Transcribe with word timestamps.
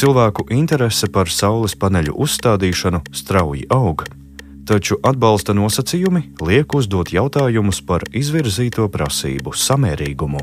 Cilvēku 0.00 0.46
interese 0.48 1.10
par 1.12 1.28
saules 1.28 1.74
paneļu 1.76 2.14
uzstādīšanu 2.24 3.02
strauji 3.12 3.66
aug, 3.68 4.06
taču 4.64 4.96
atbalsta 5.04 5.52
nosacījumi 5.52 6.22
liek 6.40 6.72
uzdot 6.78 7.12
jautājumus 7.12 7.82
par 7.84 8.06
izvirzīto 8.08 8.88
prasību 8.88 9.52
samērīgumu. 9.52 10.40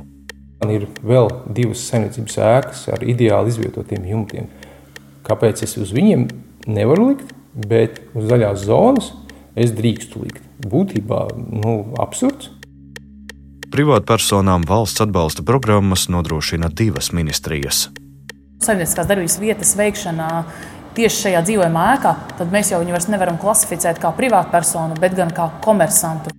Man 0.61 0.75
ir 0.75 0.85
vēl 1.01 1.31
divas 1.57 1.87
saimniecības 1.89 2.37
ēkas 2.51 2.85
ar 2.93 3.01
ideāli 3.01 3.49
izvietotiem 3.55 4.05
jumtiem. 4.05 4.53
Kāpēc 5.25 5.65
es 5.65 5.73
uz 5.81 5.89
viņiem 5.89 6.29
nevaru 6.69 7.09
likt, 7.15 7.33
bet 7.57 8.03
uz 8.13 8.29
zaļās 8.29 8.61
zonas 8.69 9.09
es 9.57 9.73
drīkstu 9.73 10.21
likt? 10.27 10.43
Būtībā 10.69 11.31
nu, 11.33 11.79
absurds. 11.97 12.53
Privātpersonām 13.73 14.69
valsts 14.69 15.01
atbalsta 15.01 15.41
programmas 15.41 16.11
nodrošina 16.13 16.69
divas 16.69 17.09
ministrijas. 17.09 17.87
Saimnieciskās 18.63 19.07
darbības 19.09 19.37
vietas 19.41 19.75
veikšanā 19.77 20.31
tieši 20.97 21.27
šajā 21.27 21.43
dzīvojamā 21.45 21.83
ēkā, 21.97 22.13
tad 22.39 22.51
mēs 22.53 22.71
jau 22.73 22.81
viņu 22.81 22.95
vairs 22.95 23.07
nevaram 23.11 23.37
klasificēt 23.41 24.01
kā 24.01 24.11
privātpersonu, 24.17 24.97
bet 25.01 25.15
gan 25.17 25.31
kā 25.35 25.51
komersantu. 25.63 26.33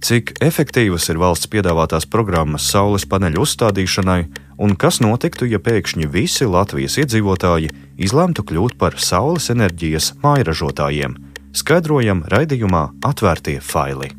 Cik 0.00 0.32
efektīvas 0.42 1.10
ir 1.12 1.18
valsts 1.20 1.50
piedāvātās 1.52 2.06
programmas 2.08 2.64
saules 2.72 3.04
paneļu 3.06 3.44
uzstādīšanai, 3.44 4.22
un 4.64 4.72
kas 4.80 4.98
notiktu, 5.04 5.46
ja 5.46 5.60
pēkšņi 5.60 6.08
visi 6.10 6.48
Latvijas 6.48 6.96
iedzīvotāji 7.02 7.70
izlemtu 8.00 8.42
kļūt 8.48 8.78
par 8.80 8.96
saules 8.98 9.50
enerģijas 9.52 10.14
mājražotājiem? 10.24 11.18
Skaidrojam 11.52 12.24
raidījumā 12.32 12.86
Atvērtie 13.06 13.58
faili. 13.60 14.10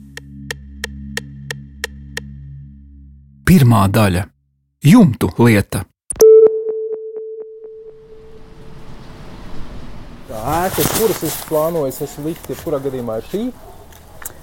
Pirmā 3.48 3.88
daļa- 3.90 4.27
jumtu 4.93 5.34
lieta. 5.40 5.91
Tā 10.41 10.53
ēka, 10.65 10.84
kuras 10.97 11.20
es 11.21 11.35
plānoju, 11.45 11.91
es 12.01 12.13
likt, 12.25 12.47
jebkurā 12.49 12.79
gadījumā 12.81 13.20
ir 13.20 13.25
šī. 13.29 13.41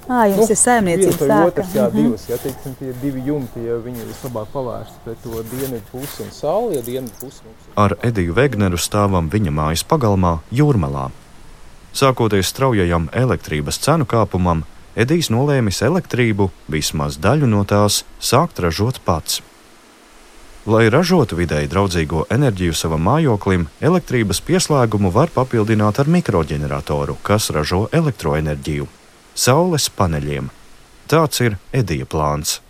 À, 0.07 0.29
jums 0.31 0.45
nu, 0.45 0.53
ir 0.55 0.59
saimniecības 0.61 1.25
ēka. 1.27 1.39
Otrs, 1.51 1.73
jā, 1.75 1.87
mhm. 1.89 1.97
divas, 1.99 2.27
ja 2.31 2.39
teiksim, 2.39 2.77
tie 2.79 2.93
divi 3.03 3.25
jumti, 3.27 3.65
ja 3.67 3.81
viņi 3.83 4.07
vislabāk 4.07 4.53
pavērsti 4.53 5.03
pret 5.03 5.19
to 5.25 5.43
dienu 5.51 5.81
pusi 5.91 6.23
un 6.23 6.31
sauli, 6.37 6.79
ja 6.79 6.85
dienu 6.87 7.11
pusi 7.19 7.43
mums 7.43 7.67
ir. 7.67 7.75
Ar 7.83 7.97
Ediju 8.07 8.37
Vegneru 8.39 8.79
stāvam 8.79 9.27
viņa 9.33 9.57
mājas 9.59 9.83
pagalmā 9.91 10.37
Jūrmalā. 10.55 11.09
Sākoties 11.99 12.55
straujajam 12.55 13.11
elektrības 13.11 13.83
cenu 13.83 14.07
kāpumam, 14.07 14.63
Edijs 14.99 15.33
nolēmis 15.35 15.83
elektrību, 15.83 16.53
vismaz 16.71 17.19
daļu 17.19 17.51
no 17.51 17.67
tās, 17.67 18.05
sākt 18.23 18.63
ražot 18.63 19.03
pats. 19.03 19.43
Lai 20.69 20.91
ražotu 20.93 21.39
vidēji 21.39 21.71
draudzīgo 21.73 22.27
enerģiju 22.35 22.75
savam 22.77 23.01
mājoklim, 23.09 23.63
elektrības 23.81 24.43
pieslēgumu 24.45 25.09
var 25.15 25.31
papildināt 25.33 25.97
ar 26.03 26.11
mikroģeneratoru, 26.13 27.15
kas 27.25 27.47
ražo 27.57 27.87
elektroenerģiju- 27.97 28.85
saules 29.45 29.89
paneļiem. 29.89 30.51
Tāds 31.09 31.41
ir 31.41 31.57
Edija 31.73 32.05
plāns. 32.05 32.61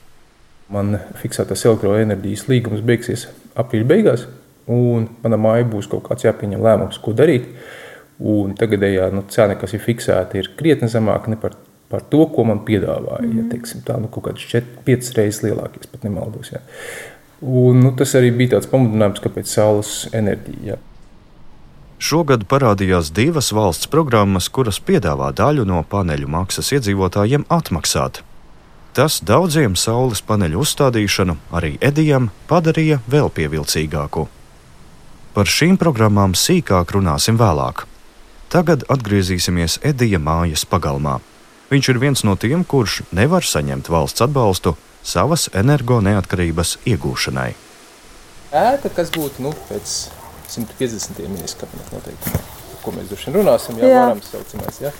Man 0.70 1.00
fiksētais 1.22 1.64
elektroenerģijas 1.66 2.46
līgums 2.46 2.84
beigsies 2.86 3.26
aprīļa 3.56 3.90
beigās, 3.90 4.26
un 4.68 5.08
manā 5.24 5.34
mājā 5.34 5.68
būs 5.68 5.90
kaut 5.90 6.04
kāds 6.04 6.22
jāpieņem 6.22 6.62
lēmums, 6.62 7.02
ko 7.02 7.12
darīt. 7.12 7.46
Un 8.20 8.54
tagadējā 8.54 9.12
nu, 9.12 9.24
cena, 9.28 9.56
kas 9.56 9.74
ir 9.74 9.80
fiksēta, 9.80 10.36
ir 10.36 10.54
krietni 10.56 10.88
zemāka 10.88 11.40
par 11.40 11.56
par 11.88 12.02
to, 12.02 12.26
ko 12.26 12.44
man 12.44 12.60
piedāvāja. 12.60 13.24
Mm. 13.24 13.36
Ja, 13.36 13.44
teiksim, 13.50 13.82
tā 13.82 13.98
nu, 14.00 14.08
kaut 14.08 14.24
kāds 14.24 14.44
5 14.84 15.14
reizes 15.16 15.42
lielāks, 15.42 15.80
ja 15.82 15.88
pat 15.90 16.02
nemaldos. 16.04 16.52
Ja. 16.52 16.60
Un, 17.40 17.80
nu, 17.84 17.92
tas 17.94 18.16
arī 18.18 18.32
bija 18.34 18.56
tāds 18.56 18.70
pamudinājums, 18.70 19.22
kāpēc 19.22 19.50
saules 19.50 19.92
enerģija. 20.16 20.74
Ja. 20.74 20.78
Šogad 21.98 22.44
parādījās 22.50 23.10
divas 23.14 23.50
valsts 23.54 23.90
programmas, 23.90 24.46
kuras 24.50 24.78
piedāvā 24.78 25.32
daļu 25.34 25.64
no 25.66 25.82
paneļu 25.82 26.30
maksas 26.30 26.70
iedzīvotājiem 26.76 27.46
atmaksāt. 27.50 28.22
Tas 28.94 29.20
daudziem 29.22 29.74
saules 29.78 30.22
paneļu 30.26 30.62
uzstādīšanu, 30.62 31.36
arī 31.54 31.76
Edijam, 31.82 32.30
padarīja 32.50 33.00
vēl 33.10 33.30
pievilcīgāku. 33.34 34.26
Par 35.34 35.50
šīm 35.50 35.76
programmām 35.78 36.34
sīkāk 36.38 36.94
runāsim 36.94 37.38
vēlāk. 37.38 37.84
Tagad 38.50 38.86
atgriezīsimies 38.90 39.78
Edija 39.86 40.18
mājas 40.18 40.64
pagalmā. 40.66 41.18
Viņš 41.70 41.90
ir 41.92 41.98
viens 42.02 42.24
no 42.24 42.34
tiem, 42.34 42.64
kurš 42.64 43.02
nevar 43.14 43.46
saņemt 43.46 43.90
valsts 43.92 44.24
atbalstu 44.24 44.74
savas 45.02 45.48
energoneatkarības 45.56 46.76
iegūšanai. 46.88 47.50
Ēka, 48.48 48.90
kas 48.96 49.10
būtu 49.12 49.44
nu, 49.44 49.52
pēc 49.68 49.96
150 50.48 51.20
ministru 51.28 51.66
kabineta 51.66 51.98
noteikumiem, 51.98 52.44
par 52.72 52.82
ko 52.84 52.94
mēs 52.96 53.08
droši 53.10 53.28
vien 53.28 53.38
runāsim, 53.40 53.80
jā. 53.82 54.04
varam 54.06 54.22
saucamais. 54.24 54.80
Ja? 54.80 54.92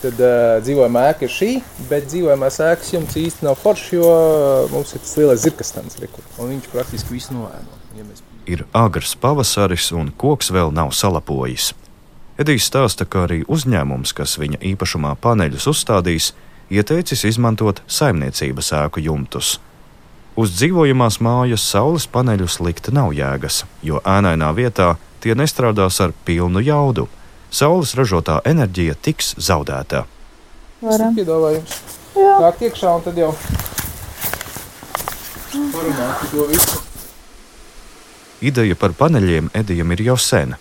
Tad 0.00 0.20
uh, 0.20 0.58
dzīvojamā 0.64 1.02
ēka 1.12 1.24
ir 1.26 1.32
šī, 1.32 1.50
bet 1.90 2.08
dzīvojamās 2.10 2.60
ēkas 2.66 2.92
jums 2.92 3.16
īsti 3.20 3.46
nav 3.46 3.56
foršs, 3.60 3.90
jo 3.96 4.10
mums 4.72 4.92
ir 4.92 5.04
tas 5.04 5.16
lielais 5.20 5.44
zirgastans, 5.44 5.96
un 6.36 6.52
viņš 6.52 6.70
praktiski 6.72 7.16
visu 7.16 7.36
noēno. 7.36 7.80
Ja 7.96 8.04
mēs... 8.04 8.24
Ir 8.46 8.66
agrs 8.76 9.16
pavasaris, 9.20 9.90
un 9.96 10.12
koks 10.16 10.52
vēl 10.54 10.72
nav 10.76 10.92
salapojis. 10.96 11.72
Edijs 12.36 12.66
stāsta, 12.68 13.06
ka 13.08 13.24
arī 13.24 13.40
uzņēmums, 13.48 14.12
kas 14.16 14.36
viņa 14.36 14.60
īpašumā 14.74 15.14
paneļus 15.24 15.70
uzstādīs, 15.72 16.34
ieteicis 16.70 17.24
izmantot 17.28 17.82
saimniecības 17.86 18.72
ēku 18.80 19.02
jumtus. 19.04 19.56
Uz 20.36 20.52
dzīvojamās 20.58 21.20
mājas 21.24 21.64
saules 21.64 22.06
paneļus 22.12 22.58
likt 22.60 22.90
nav 22.92 23.14
jēgas, 23.16 23.62
jo 23.82 24.02
ēnainā 24.04 24.50
vietā 24.56 24.96
tie 25.24 25.34
nestrādās 25.34 26.00
ar 26.04 26.12
pilnu 26.26 26.60
jaudu. 26.60 27.06
Saules 27.50 27.94
ražotā 27.96 28.42
enerģija 28.44 28.98
tiks 29.00 29.32
zaudēta. 29.40 30.04
Varam 30.82 31.16
piedāvājums. 31.16 31.78
Nāk 32.16 32.60
iekšā 32.68 32.92
un 32.98 33.06
tad 33.06 33.16
jau 33.20 33.30
parunāt 35.72 36.20
par 36.20 36.28
to 36.32 36.44
visu. 36.50 36.82
Ideja 38.44 38.76
par 38.76 38.92
paneļiem 38.92 39.48
Edijam 39.56 39.92
ir 39.96 40.02
jau 40.10 40.18
sena. 40.20 40.58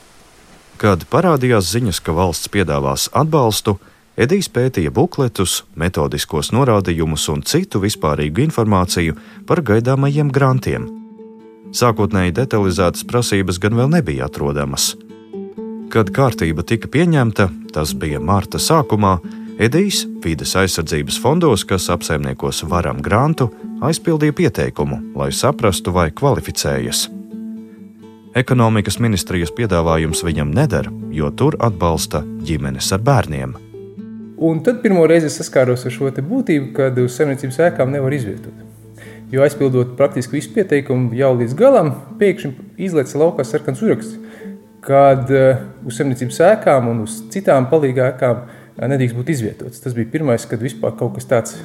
Kad 0.79 1.03
parādījās 1.11 1.67
ziņas, 1.72 1.99
ka 2.03 2.16
valsts 2.16 2.51
piedāvās 2.51 3.09
atbalstu, 3.11 3.77
Edijs 4.15 4.47
pētīja 4.47 4.93
bukletus, 4.95 5.65
metodiskos 5.75 6.53
norādījumus 6.55 7.25
un 7.33 7.41
citu 7.43 7.81
vispārīgu 7.83 8.45
informāciju 8.45 9.17
par 9.47 9.59
gaidāmajiem 9.59 10.29
grantiem. 10.31 10.85
Sākotnēji 11.75 12.31
detalizētas 12.37 13.03
prasības 13.09 13.59
gan 13.59 13.75
vēl 13.75 13.91
nebija 13.97 14.29
atrodamas. 14.29 14.93
Kad 15.91 16.13
kārtība 16.15 16.63
tika 16.63 16.87
pieņemta, 16.91 17.49
tas 17.75 17.91
bija 17.91 18.21
marta 18.23 18.61
sākumā, 18.61 19.17
Edijs 19.55 20.01
vides 20.23 20.51
aizsardzības 20.59 21.15
fondos, 21.23 21.63
kas 21.67 21.87
apsaimniekos 21.91 22.65
varam 22.67 22.99
grantu, 23.03 23.47
aizpildīja 23.83 24.35
pieteikumu, 24.35 24.99
lai 25.15 25.29
saprastu, 25.31 25.93
vai 25.95 26.09
kvalificējas. 26.11 27.05
Ekonomikas 28.35 28.99
ministrijas 28.99 29.55
piedāvājums 29.55 30.23
viņam 30.27 30.51
neder, 30.55 30.91
jo 31.15 31.31
tur 31.31 31.55
atbalsta 31.63 32.25
ģimenes 32.43 32.91
ar 32.91 33.03
bērniem. 33.07 33.55
Un 34.38 34.59
tad 34.63 34.81
pirmo 34.84 35.06
reizi 35.07 35.29
saskāros 35.31 35.85
ar 35.88 35.94
šo 35.96 36.09
būtību, 36.12 36.73
kad 36.75 36.97
uz 37.00 37.16
saimniecības 37.16 37.59
ēkām 37.69 37.94
nevar 37.94 38.13
izvietot. 38.13 38.53
Jo 39.31 39.46
aizpildot 39.46 39.96
praktiski 39.97 40.38
visu 40.38 40.51
pieteikumu 40.53 41.16
jau 41.16 41.31
līdz 41.40 41.56
galam, 41.57 41.94
pēkšņi 42.19 42.51
izlaiž 42.88 43.16
laukā 43.16 43.46
sarkans 43.47 43.81
uzraksts, 43.81 44.19
kad 44.85 45.31
uh, 45.31 45.63
uz 45.88 45.97
saimniecības 45.97 46.41
ēkām 46.51 46.91
un 46.91 47.06
uz 47.07 47.22
citām 47.34 47.69
palīgā 47.72 48.12
ēkām 48.12 48.44
uh, 48.44 48.88
nedrīkst 48.91 49.18
būt 49.18 49.31
izvietots. 49.34 49.81
Tas 49.81 49.96
bija 49.97 50.12
pirmais, 50.12 50.46
kad 50.50 50.62
vispār 50.62 50.94
kaut 51.00 51.16
kas 51.16 51.31
tāds 51.31 51.56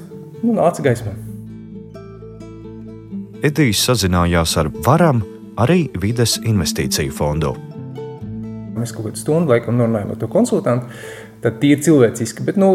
nu, 0.40 0.54
nāca 0.56 0.84
gaismā. 0.86 1.12
Edijs 3.44 3.82
sazinājās 3.88 4.54
ar 4.60 4.70
varam 4.84 5.22
arī 5.60 5.86
vides 6.00 6.38
investīciju 6.44 7.12
fondu. 7.16 7.54
Mēs 8.76 8.94
kaut 8.96 9.10
kādu 9.10 9.20
stundu 9.20 9.52
laikam 9.52 9.80
runājām 9.80 10.14
ar 10.14 10.20
to 10.20 10.28
konsultantu. 10.30 10.88
Tad 11.44 11.60
tie 11.62 11.74
ir 11.74 11.82
cilvēciski, 11.84 12.44
bet 12.44 12.58
nu, 12.60 12.70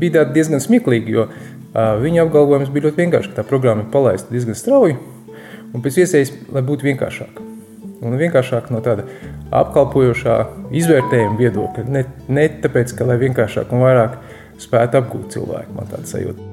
bija 0.00 0.26
diezgan 0.28 0.60
smieklīgi, 0.60 1.16
jo 1.16 1.26
uh, 1.28 1.96
viņa 2.02 2.26
apgalvojums 2.26 2.72
bija 2.74 2.88
ļoti 2.88 3.04
vienkāršs, 3.04 3.32
ka 3.32 3.40
tā 3.40 3.48
programma 3.48 3.86
ir 3.86 3.92
palaista 3.92 4.32
diezgan 4.34 4.58
strauji 4.58 4.98
un 5.74 5.82
pēc 5.84 6.00
iespējas, 6.04 6.32
lai 6.54 6.62
būtu 6.66 6.90
vienkāršāka. 6.90 7.50
Un 8.04 8.18
vienkāršāk 8.20 8.68
no 8.74 8.82
tāda 8.84 9.06
apkalpojošā 9.54 10.38
izvērtējuma 10.76 11.38
viedokļa. 11.40 11.84
Ne, 11.88 12.04
ne 12.28 12.48
tāpēc, 12.60 12.92
ka 12.98 13.06
lai 13.08 13.16
vienkāršāk 13.22 13.72
un 13.72 13.84
vairāk 13.84 14.18
spētu 14.60 15.00
apgūt 15.00 15.38
cilvēku, 15.38 15.72
man 15.78 15.88
tāda 15.90 16.10
sajūta. 16.10 16.50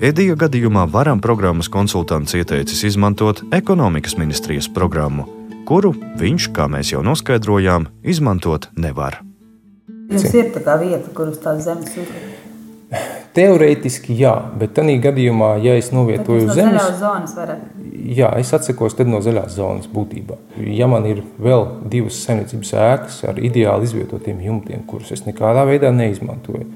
Edija 0.00 0.36
gadījumā 0.40 0.86
varam 0.92 1.20
programmas 1.20 1.68
konsultants 1.72 2.36
ieteicis 2.36 2.86
izmantot 2.88 3.42
ekonomikas 3.52 4.16
ministrijas 4.20 4.70
programmu, 4.72 5.26
kuru 5.68 5.92
viņš, 6.20 6.52
kā 6.56 6.70
mēs 6.72 6.94
jau 6.94 7.04
noskaidrojām, 7.04 7.90
izmantot 8.00 8.70
nevar. 8.80 9.20
Jums 10.10 10.34
ir 10.34 10.52
tā 10.58 10.76
vieta, 10.80 11.06
kur 11.14 11.30
uz 11.30 11.38
tās 11.42 11.62
zemes 11.64 11.92
uzlikt? 11.94 12.40
Teorētiski 13.36 14.16
jā, 14.18 14.32
bet 14.58 14.72
tādā 14.74 14.96
gadījumā, 15.04 15.52
ja 15.62 15.76
es 15.78 15.92
novietoju 15.94 16.48
no 16.48 16.54
zemes, 16.56 16.88
zonas 16.98 17.36
varat. 17.38 17.60
jā, 18.18 18.32
es 18.42 18.50
atsakos 18.56 18.98
no 19.06 19.20
zaļās 19.22 19.54
zonas 19.54 19.86
būtībā. 19.86 20.34
Ja 20.66 20.88
man 20.90 21.06
ir 21.06 21.22
vēl 21.38 21.68
divas 21.92 22.18
saimniecības 22.24 22.72
ēkas 22.74 23.20
ar 23.30 23.38
ideāli 23.38 23.86
izvietotiem 23.86 24.42
jumtiem, 24.42 24.82
kurus 24.82 25.12
es 25.14 25.22
nekādā 25.28 25.62
veidā 25.68 25.92
neizmantoju, 25.94 26.66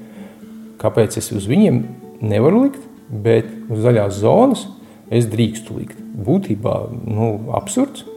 kāpēc 0.79 1.19
es 1.19 1.31
uz 1.35 1.49
viņiem 1.51 1.83
nevaru 2.23 2.63
likt, 2.69 2.87
bet 3.11 3.51
uz 3.67 3.83
zaļās 3.83 4.15
zonas 4.23 4.63
es 5.11 5.27
drīkstu 5.27 5.75
likt? 5.75 5.99
Būtībā 5.99 6.77
nu, 7.03 7.33
absurds. 7.59 8.07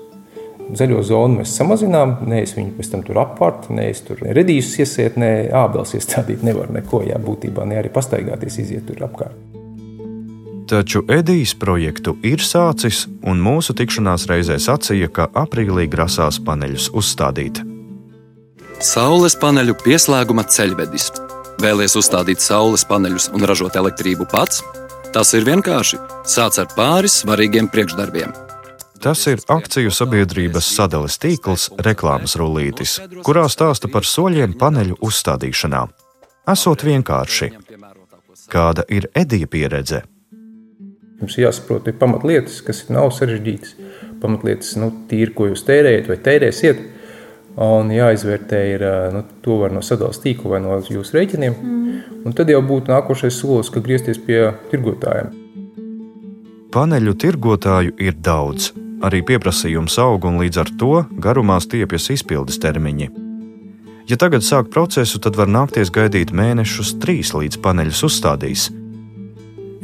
Zaļo 0.76 1.00
zonu 1.06 1.41
mēs 1.41 1.55
samazinām, 1.56 2.19
nevis 2.29 2.53
viņu 2.56 2.75
pēc 2.76 2.91
tam 2.93 3.03
tur 3.06 3.23
apkārt, 3.23 3.70
nevis 3.73 4.03
tur 4.05 4.20
redīšus 4.20 4.82
iesiet, 4.85 5.17
ne 5.20 5.31
ābeles 5.49 5.94
iestādīt 5.97 6.43
nevar 6.44 6.69
neko, 6.75 7.00
jā, 7.09 7.17
būtībā 7.23 7.65
ne 7.69 7.79
arī 7.81 7.93
pastaigāties, 7.93 8.59
iziet 8.65 8.85
tur 8.88 9.00
apkārt. 9.06 9.37
Taču 10.69 11.00
Edijs 11.09 11.55
projektu 11.56 12.12
ir 12.29 12.43
sācis, 12.44 13.06
un 13.25 13.41
mūsu 13.41 13.73
tikšanās 13.73 14.26
reizē 14.29 14.59
sacīja, 14.61 15.09
ka 15.09 15.31
aprīlī 15.32 15.87
grasās 15.88 16.37
paneļus 16.44 16.91
uzstādīt. 16.93 17.62
Saules 18.85 19.38
paneļu 19.41 19.79
pieslēguma 19.81 20.44
ceļvedis. 20.53 21.09
Vēlies 21.64 21.97
uzstādīt 21.99 22.44
saules 22.44 22.85
paneļus 22.87 23.31
un 23.32 23.49
ražot 23.49 23.81
elektrību 23.81 24.29
pats? 24.31 24.61
Tas 25.17 25.32
ir 25.32 25.49
vienkārši. 25.49 25.97
Sāc 26.29 26.61
ar 26.61 26.69
pāris 26.76 27.17
svarīgiem 27.25 27.73
priekšdarbiem 27.73 28.37
Tas 28.99 29.21
ir 29.31 29.39
akciju 29.47 29.93
sabiedrības 29.95 30.69
sadales 30.75 31.19
tīkls, 31.23 31.69
reklāmas 31.87 32.35
rullītis, 32.41 32.97
kurā 33.23 33.45
stāsta 33.47 33.87
par 33.93 34.06
soļiem 34.06 34.56
paneļu 34.59 34.99
uzstādīšanā. 35.06 35.85
Esot 36.50 36.83
vienkārši. 36.83 37.53
Kāda 38.50 38.83
ir 38.89 39.06
Edija 39.15 39.47
pieredze? 39.47 40.03
Mums 41.21 41.37
jāsaprot, 41.39 41.87
ir 41.87 41.99
pamatlietas, 42.00 42.61
kas 42.67 42.87
nav 42.91 43.12
sarežģītas. 43.15 43.75
Pamatlietas, 44.23 44.73
nu, 44.83 44.91
tīri, 45.11 45.35
ko 45.35 45.50
jūs 45.50 45.62
tērējat 45.69 46.11
vai 46.11 46.19
tērēsiet. 46.25 46.83
Un 47.59 47.91
jāizvērtē, 47.91 48.65
ir, 48.75 48.87
nu, 49.15 49.25
to 49.43 49.61
var 49.62 49.75
no 49.75 49.83
sadalījuma 49.83 50.25
tīkla 50.25 50.53
vai 50.55 50.62
no 50.65 50.79
jūsu 50.79 51.19
rēķiniem. 51.19 51.55
Mm. 51.59 52.03
Un 52.27 52.35
tad 52.39 52.50
jau 52.50 52.62
būtu 52.67 52.95
nākošais 52.95 53.35
solis, 53.35 53.71
ka 53.75 53.83
griezties 53.83 54.19
pie 54.23 54.45
tirgotājiem. 54.73 55.35
Paneļu 56.75 57.15
tirgotāju 57.19 57.95
ir 58.03 58.19
daudz, 58.23 58.73
Arī 58.99 59.21
pieprasījums 59.23 59.95
aug 60.03 60.25
un 60.27 60.41
līdz 60.43 60.59
ar 60.59 60.71
to 60.81 60.95
garumā 61.23 61.61
stiepjas 61.62 62.09
izpildes 62.17 62.59
termiņi. 62.59 63.09
Ja 64.09 64.17
tagad 64.19 64.43
sāk 64.43 64.71
procesu, 64.73 65.21
tad 65.23 65.37
var 65.37 65.50
nākties 65.53 65.93
gaidīt 65.95 66.33
mēnešus, 66.35 66.97
trīs 67.03 67.35
līdz 67.37 67.61
paneļus 67.62 68.03
uzstādīs. 68.09 68.69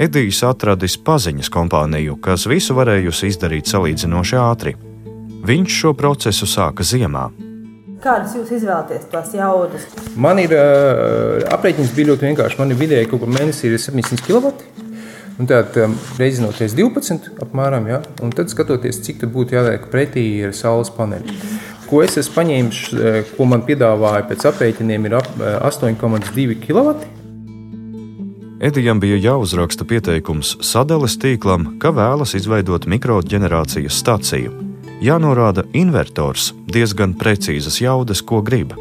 Edijs 0.01 0.41
atradis 0.43 0.97
paziņas 0.99 1.53
kompāniju, 1.55 2.17
kas 2.25 2.49
visu 2.51 2.75
varējusi 2.75 3.31
izdarīt 3.31 3.71
salīdzinoši 3.71 4.39
ātri. 4.41 4.75
Viņš 5.45 5.77
šo 5.83 5.93
procesu 5.95 6.49
sāka 6.51 6.83
ziemā. 6.83 7.29
Kādas 8.03 8.35
jūs 8.37 8.51
izvēlaties 8.59 9.07
tās 9.13 9.31
jaudas? 9.37 9.87
Man 10.21 10.41
ir 10.43 10.57
uh, 10.57 11.45
aprēķins 11.55 11.95
bija 11.95 12.11
ļoti 12.11 12.33
vienkārši. 12.33 12.59
Man 12.61 12.75
ir 12.75 12.81
vidēji 12.81 13.09
kaut 13.13 13.23
kur 13.23 13.31
mēnesī 13.33 13.71
ir 13.71 13.79
700 13.81 14.27
kW. 14.27 14.51
Un 15.35 15.49
tad 15.51 15.75
um, 15.83 15.97
reizinoties 16.15 16.77
12, 16.79 17.33
apmēram, 17.43 17.89
ja, 17.91 17.99
un 18.23 18.31
tad 18.31 18.53
skatoties, 18.53 19.01
cik 19.03 19.25
būtu 19.35 19.57
jāliek 19.57 19.89
pretī 19.91 20.23
ir 20.45 20.55
saules 20.55 20.93
paneļi. 20.95 21.35
Ko 21.89 22.05
es 22.05 22.15
esmu 22.21 22.37
paņēmis, 22.39 22.79
eh, 22.95 23.19
ko 23.35 23.47
man 23.51 23.65
piedāvāja 23.67 24.25
pēc 24.31 24.47
aprēķiniem, 24.53 25.09
ir 25.09 25.19
8,2 25.19 26.57
kW. 26.63 26.95
Edijam 28.65 29.03
bija 29.03 29.19
jāuzraksta 29.21 29.85
pieteikums 29.85 30.55
sadales 30.65 31.19
tīklam, 31.21 31.75
ka 31.83 31.91
vēlas 31.93 32.37
izveidot 32.39 32.87
mikroģenerācijas 32.89 33.99
staciju. 34.01 34.55
Jānorāda 35.05 35.67
invertors, 35.77 36.53
diezgan 36.71 37.13
precīzas 37.19 37.83
jaudas, 37.83 38.23
ko 38.23 38.41
grib. 38.41 38.73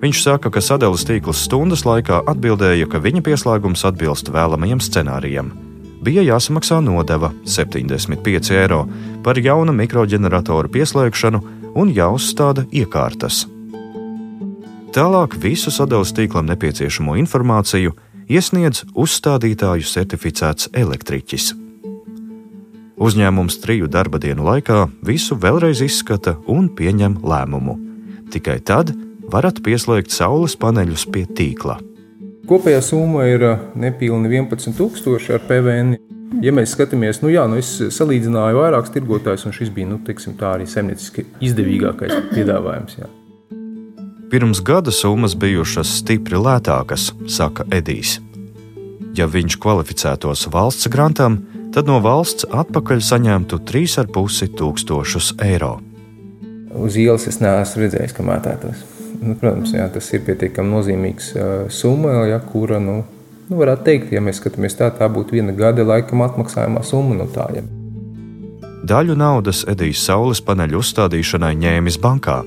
Viņš 0.00 0.22
saka, 0.24 0.48
ka 0.48 0.62
sadales 0.64 1.04
tīkls 1.04 1.42
stundas 1.44 1.84
laikā 1.84 2.22
atbildēja, 2.30 2.86
ka 2.88 3.02
viņa 3.04 3.20
pieslēgums 3.26 3.84
atbilst 3.84 4.30
vēlamajam 4.32 4.80
scenārijam. 4.80 5.50
Bija 6.00 6.24
jāsamaksā 6.24 6.78
nodeva 6.80 7.34
75 7.44 8.54
eiro 8.56 8.86
par 9.24 9.36
jaunu 9.36 9.74
mikroģeneratoru 9.76 10.72
pieslēgšanu 10.72 11.40
un 11.76 11.92
jāuzstāda 11.92 12.64
iekārtas. 12.72 13.44
Tālāk 14.96 15.36
visu 15.42 15.70
sadales 15.70 16.14
tīklam 16.16 16.48
nepieciešamo 16.48 17.18
informāciju 17.20 17.92
iesniedz 18.32 18.86
uzstādītāju 18.96 19.84
certificēts 19.84 20.72
elektriķis. 20.72 21.52
Uzņēmums 23.00 23.60
triju 23.60 23.86
darba 23.92 24.18
dienu 24.20 24.48
laikā 24.48 24.86
visu 25.04 25.36
vēlreiz 25.36 25.84
izskata 25.84 26.38
un 26.48 26.72
pieņem 26.72 27.20
lēmumu. 27.20 27.76
Tikai 28.32 28.58
tad, 28.64 28.92
varat 29.32 29.62
pieslēgt 29.64 30.12
saules 30.14 30.56
paneļus 30.60 31.06
pie 31.12 31.24
tīkla. 31.26 31.78
Kopējā 32.50 32.80
summa 32.82 33.28
ir 33.30 33.44
uh, 33.46 33.60
nepilni 33.78 34.30
11,000 34.32 35.36
ar 35.36 35.44
PVN. 35.46 35.94
Ja 36.42 36.54
mēs 36.54 36.72
skatāmies, 36.74 37.20
nu 37.22 37.30
jā, 37.30 37.44
nu 37.50 37.58
es 37.58 37.68
salīdzināju 37.94 38.58
vairākus 38.60 38.92
tirgotājus, 38.94 39.46
un 39.46 39.54
šis 39.54 39.70
bija 39.74 39.90
nu, 39.90 39.98
teiksim, 40.06 40.36
arī 40.46 40.66
saimnieciski 40.70 41.26
izdevīgākais 41.42 42.30
piedāvājums. 42.30 43.00
Jā. 43.02 43.10
Pirms 44.30 44.60
gada 44.62 44.94
summas 44.94 45.34
bijušas 45.34 45.90
stipri 46.00 46.38
lētākas, 46.38 47.08
saka 47.26 47.66
Edijs. 47.74 48.20
Ja 49.18 49.26
viņš 49.26 49.56
kvalificētos 49.58 50.46
valsts 50.54 50.86
grantam, 50.90 51.40
tad 51.74 51.90
no 51.90 51.98
valsts 52.02 52.46
atpakaļ 52.46 53.02
saņemtu 53.02 53.58
3,5 53.66 54.54
tūkstošus 54.58 55.34
eiro. 55.42 55.76
Uz 56.78 56.94
ielas 56.94 57.26
es 57.26 57.40
neesmu 57.42 57.82
redzējis, 57.84 58.14
ka 58.14 58.26
mētētos. 58.26 58.86
Nu, 59.20 59.34
protams, 59.38 59.74
jā, 59.74 59.88
tas 59.92 60.06
ir 60.14 60.22
pietiekami 60.26 60.72
nozīmīgs 60.72 61.32
summa, 61.74 62.14
ja, 62.30 62.38
kura, 62.44 62.78
nu, 62.82 63.00
nu, 63.48 63.58
varētu 63.58 63.86
teikt, 63.88 64.14
ja 64.14 64.22
mēs 64.24 64.40
skatāmies 64.40 64.78
tā, 64.78 64.88
tā 64.94 65.10
būtu 65.12 65.38
viena 65.38 65.54
gada 65.56 65.84
laikam 65.86 66.24
atmaksājumā 66.26 66.84
summa 66.86 67.18
no 67.18 67.26
tā. 67.30 67.48
Ja. 67.58 67.66
Daļu 68.90 69.14
naudas 69.18 69.66
Edijs 69.68 70.00
saules 70.06 70.40
paneļu 70.40 70.80
uzstādīšanai 70.80 71.52
ņēmis 71.60 72.00
bankā. 72.00 72.40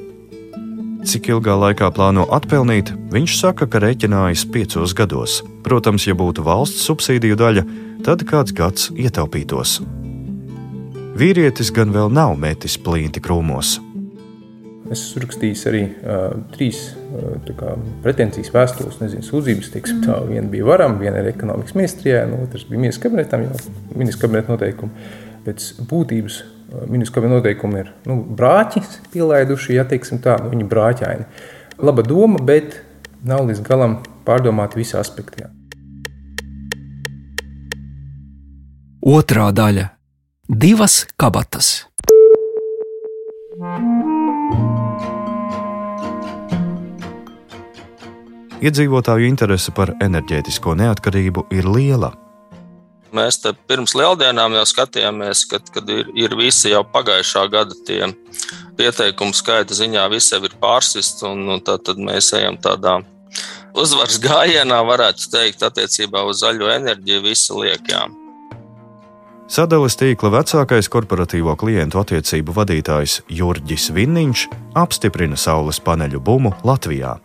Cik 1.03 1.27
ilgā 1.33 1.53
laikā 1.59 1.89
plāno 1.91 2.23
atpelnīt, 2.31 2.93
viņš 3.11 3.35
saka, 3.41 3.67
ka 3.67 3.81
rēķinājas 3.83 4.45
piecos 4.49 4.95
gados. 4.95 5.41
Protams, 5.65 6.07
ja 6.07 6.15
būtu 6.15 6.45
valsts 6.47 6.85
subsīdiju 6.87 7.37
daļa, 7.39 7.63
tad 8.07 8.23
kāds 8.27 8.55
gads 8.55 8.87
ietaupītos. 8.95 9.81
Vīrietis 11.19 11.69
gan 11.75 11.91
vēl 11.93 12.09
nav 12.09 12.37
metis 12.39 12.79
plīnti 12.79 13.21
krūmos. 13.21 13.77
Es 14.91 14.99
esmu 14.99 15.23
rakstījis 15.23 15.61
arī 15.69 15.81
uh, 15.87 16.33
trīs 16.51 16.79
uh, 16.91 17.51
kā, 17.57 17.75
pretenzijas 18.03 18.51
vēstules, 18.53 18.97
nezinu, 18.99 19.23
sūdzības. 19.23 19.69
Teiksim, 19.73 20.01
tā, 20.03 20.17
viena 20.27 20.49
bija 20.51 20.67
varam, 20.67 20.97
viena 20.99 21.21
ir 21.23 21.29
ekonomikas 21.31 21.77
ministrijai, 21.77 22.25
no 22.29 22.41
otras 22.43 22.65
bija 22.67 22.81
ministrs 22.81 23.05
kabinetam, 23.05 23.45
jau 23.47 23.75
ministrs 23.95 24.21
kabineta 24.21 24.53
noteikumi. 24.53 25.07
Pēc 25.47 25.69
būtības 25.87 26.41
ministrs 26.89 27.15
kabineta 27.15 27.39
noteikumi 27.39 27.83
ir 27.83 27.93
nu, 28.09 28.19
brāķi 28.39 28.83
pielaiduši, 29.13 29.77
ja 29.77 29.87
teiksim 29.87 30.19
tā, 30.23 30.35
nu, 30.43 30.51
viņi 30.51 30.67
brāķaini. 30.69 31.27
Laba 31.83 32.05
doma, 32.05 32.43
bet 32.43 32.81
nav 33.23 33.47
līdz 33.47 33.63
galam 33.65 34.01
pārdomāti 34.27 34.81
visi 34.81 34.97
aspekti. 34.99 35.45
Jā. 35.45 35.51
Otrā 39.03 39.49
daļa- 39.55 39.89
divas 40.63 41.03
kabatas. 41.19 41.87
Iedzīvotāju 48.63 49.27
interese 49.27 49.73
par 49.75 49.89
enerģētisko 49.99 50.77
neatkarību 50.79 51.49
ir 51.51 51.65
liela. 51.67 52.13
Mēs 53.13 53.41
te 53.43 53.51
pirms 53.67 53.91
lieldienām 53.93 54.55
jau 54.55 54.63
skatījāmies, 54.69 55.41
kad, 55.51 55.67
kad 55.73 55.89
ir, 55.91 56.07
ir 56.15 56.33
visi 56.39 56.71
jau 56.71 56.81
pagājušā 56.87 57.43
gada 57.51 57.75
tie 57.85 58.07
pieteikumu 58.79 59.35
skaita 59.35 59.75
ziņā, 59.75 60.05
visi 60.13 60.39
ir 60.39 60.55
pārsisti, 60.61 61.27
un, 61.27 61.43
un 61.51 61.59
tad, 61.61 61.83
tad 61.89 61.99
mēs 61.99 62.31
ejam 62.39 62.55
tādā 62.63 63.01
uzvaras 63.75 64.15
gājienā, 64.23 64.79
varētu 64.87 65.27
teikt, 65.35 65.67
attiecībā 65.67 66.23
uz 66.29 66.39
zaļo 66.45 66.71
enerģiju, 66.77 67.25
visi 67.27 67.59
liekām. 67.59 68.15
Sadales 69.51 69.99
tīkla 69.99 70.31
vecākais 70.39 70.87
korporatīvo 70.89 71.57
klientu 71.59 71.99
attiecību 71.99 72.55
vadītājs 72.55 73.19
Jurģis 73.27 73.91
Vinniņš 73.93 74.47
apstiprina 74.79 75.37
saules 75.37 75.83
paneļu 75.83 76.23
bumu 76.23 76.55
Latvijā 76.63 77.17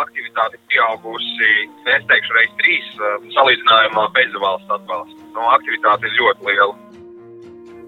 aktivitāte 0.00 0.58
pieaugusi, 0.70 1.52
es 1.94 2.04
teikšu, 2.10 2.34
reiz 2.38 2.52
trīs 2.60 2.90
salīdzinājumā 3.36 4.08
bez 4.16 4.36
valsts 4.40 4.74
atbalsta. 4.78 5.20
No, 5.36 5.48
aktivitāte 5.54 6.08
ir 6.08 6.18
ļoti 6.20 6.50
liela. 6.50 6.74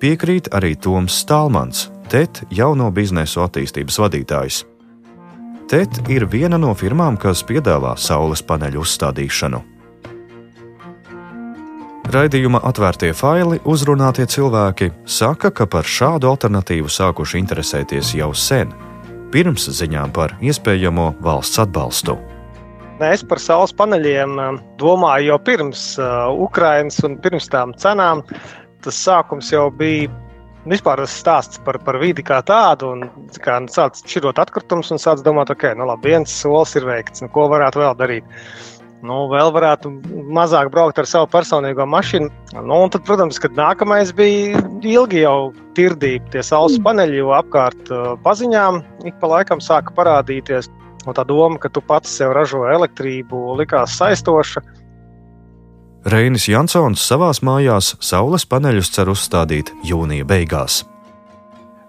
Piekrīt 0.01 0.51
arī 0.53 0.75
Toms 0.77 1.23
Stālmans, 1.25 1.87
TET 2.13 2.43
jauno 2.53 2.91
biznesu 2.93 3.41
attīstības 3.47 3.97
vadītājs. 4.03 4.65
TET 5.71 6.03
ir 6.13 6.29
viena 6.31 6.61
no 6.61 6.75
firmām, 6.79 7.17
kas 7.19 7.41
piedāvā 7.47 7.97
saules 7.99 8.45
paneļu 8.47 8.85
uzstādīšanu. 8.85 9.63
Raidījuma 12.07 12.61
atvērtie 12.63 13.11
faili, 13.19 13.59
uzrunātie 13.67 14.29
cilvēki 14.31 14.93
saka, 15.11 15.51
ka 15.51 15.67
par 15.67 15.89
šādu 15.91 16.29
alternatīvu 16.31 16.87
sākuši 16.87 17.41
interesēties 17.41 18.13
jau 18.15 18.31
sen, 18.31 18.71
pirms 19.35 19.69
ziņām 19.79 20.15
par 20.17 20.35
iespējamo 20.45 21.13
valsts 21.25 21.61
atbalstu. 21.63 22.17
Es 23.05 23.21
par 23.29 23.41
saules 23.43 23.75
paneļiem 23.77 24.39
eh, 24.41 24.61
domāju 24.81 25.35
jau 25.35 25.41
pirms 25.45 25.83
uh, 26.01 26.31
Ukrainas 26.33 27.03
un 27.05 27.19
pirms 27.21 27.51
tām 27.53 27.75
cenām. 27.77 28.23
Tas 28.85 28.97
sākums 29.05 29.51
jau 29.53 29.67
bija 29.75 30.09
vispār 30.71 31.01
tas 31.03 31.15
stāsts 31.21 31.61
par, 31.65 31.79
par 31.85 31.99
vidi 32.03 32.25
kā 32.27 32.41
tādu. 32.47 32.95
Un, 32.97 33.29
kā 33.43 33.59
nu, 33.63 33.71
sāc 33.73 34.01
šķirot 34.03 34.41
atkritumus 34.43 34.93
un 34.95 35.03
sāc 35.03 35.23
domāt, 35.27 35.53
ok, 35.53 35.69
nu 35.79 35.89
labi, 35.91 36.15
viens 36.15 36.33
solis 36.33 36.77
ir 36.79 36.89
veikts, 36.89 37.25
nu, 37.25 37.31
ko 37.33 37.47
varētu 37.53 37.83
vēl 37.83 37.99
darīt. 38.01 38.33
Nu, 39.07 39.27
vēl 39.31 39.53
varētu 39.55 39.91
mazāk 40.35 40.71
braukt 40.75 40.99
ar 40.99 41.07
savu 41.07 41.29
personīgo 41.31 41.87
mašīnu. 41.87 42.31
Nu, 42.57 42.79
tad, 42.91 43.05
protams, 43.07 43.39
kad 43.43 43.55
nākamais 43.59 44.11
bija 44.17 44.63
ilgi 44.83 45.23
jau 45.23 45.53
tirdīti 45.79 46.33
tie 46.35 46.43
saules 46.47 46.79
paneļi, 46.83 47.21
jo 47.21 47.35
apkārt 47.37 47.93
uh, 47.93 48.15
paziņām 48.25 48.81
ik 49.07 49.19
pa 49.21 49.31
laikam 49.37 49.63
sāka 49.63 49.95
parādīties. 49.97 50.71
Un 51.07 51.15
tā 51.15 51.23
doma, 51.23 51.61
ka 51.63 51.71
tu 51.71 51.83
pats 51.87 52.11
sev 52.19 52.33
ražo 52.35 52.65
elektrību, 52.67 53.45
likās 53.61 53.95
saistoša. 54.01 54.65
Reinis 56.07 56.49
Jansons 56.51 57.03
savās 57.03 57.43
mājās 57.47 57.95
saules 58.03 58.47
paneļus 58.47 58.91
cer 58.95 59.11
uzstādīt 59.11 59.71
jūnija 59.87 60.27
beigās. 60.27 60.85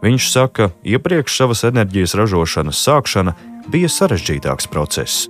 Viņš 0.06 0.30
saka, 0.30 0.70
ka 0.70 0.86
iepriekš 0.86 1.40
savas 1.40 1.64
enerģijas 1.66 2.14
ražošanas 2.20 2.84
sākšana 2.86 3.34
bija 3.74 3.90
sarežģītāks 3.90 4.70
process. 4.70 5.26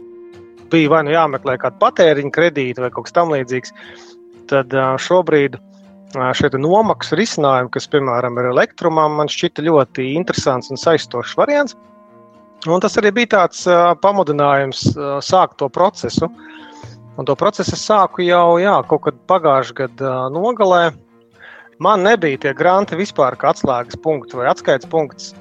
Bija 0.72 0.92
vai 0.92 1.04
nu 1.08 1.14
jāmeklē 1.14 1.58
kāda 1.62 1.80
patēriņa 1.82 2.34
kredīta 2.36 2.84
vai 2.84 2.92
kaut 2.94 3.08
kas 3.08 3.16
tamlīdzīgs, 3.16 3.74
tad 4.52 4.74
šobrīd 5.04 5.58
šie 6.16 6.50
nomaksu 6.60 7.18
risinājumi, 7.20 7.72
kas, 7.74 7.88
piemēram, 7.92 8.38
ir 8.40 8.52
elektrumam, 8.54 9.18
man 9.20 9.32
šķita 9.32 9.66
ļoti 9.68 10.12
interesants 10.16 10.72
un 10.72 10.80
saistošs 10.80 11.36
variants. 11.40 11.76
Un 12.68 12.82
tas 12.82 12.98
arī 12.98 13.12
bija 13.14 13.34
tāds 13.36 13.66
pamudinājums 14.02 14.84
sākt 15.24 15.60
to 15.62 15.70
procesu. 15.70 16.30
Un 17.18 17.26
to 17.26 17.36
procesu 17.38 17.76
es 17.76 17.84
sāku 17.86 18.26
jau 18.26 18.58
jā, 18.62 18.76
kaut 18.90 19.04
kad 19.08 19.20
pagājušā 19.30 19.76
gada 19.84 20.14
nogalē. 20.34 20.92
Man 21.80 22.02
nebija 22.06 22.40
tie 22.42 22.54
granti 22.58 22.98
vispār 22.98 23.38
kā 23.38 23.52
atslēgas 23.54 24.00
punkts 24.02 24.38
vai 24.38 24.48
atskaites 24.50 24.90
punkts. 24.90 25.34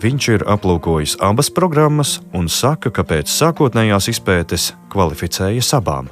Viņš 0.00 0.26
ir 0.32 0.42
aplūkojis 0.48 1.18
abas 1.20 1.50
programmas 1.52 2.14
un 2.32 2.46
saka, 2.48 2.88
ka 2.88 3.02
pēc 3.04 3.28
sākotnējās 3.28 4.06
izpētes 4.14 4.70
kvalificējas 4.88 5.74
abām. 5.76 6.08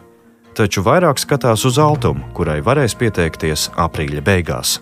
Taču 0.53 0.83
vairāk 0.85 1.17
skatās 1.23 1.65
uz 1.65 1.79
Altumu, 1.81 2.27
kurai 2.37 2.59
varēs 2.61 2.93
pieteikties 3.01 3.71
aprīļa 3.81 4.25
beigās. 4.27 4.75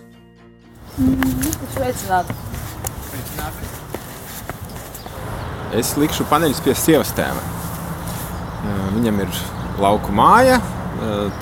Es 5.77 5.95
likšu 5.95 6.27
paneļus 6.27 6.63
pie 6.67 6.75
sievas 6.75 7.15
tēma. 7.15 7.47
Viņam 8.97 9.23
ir 9.23 9.41
lauku 9.79 10.11
māja, 10.11 10.59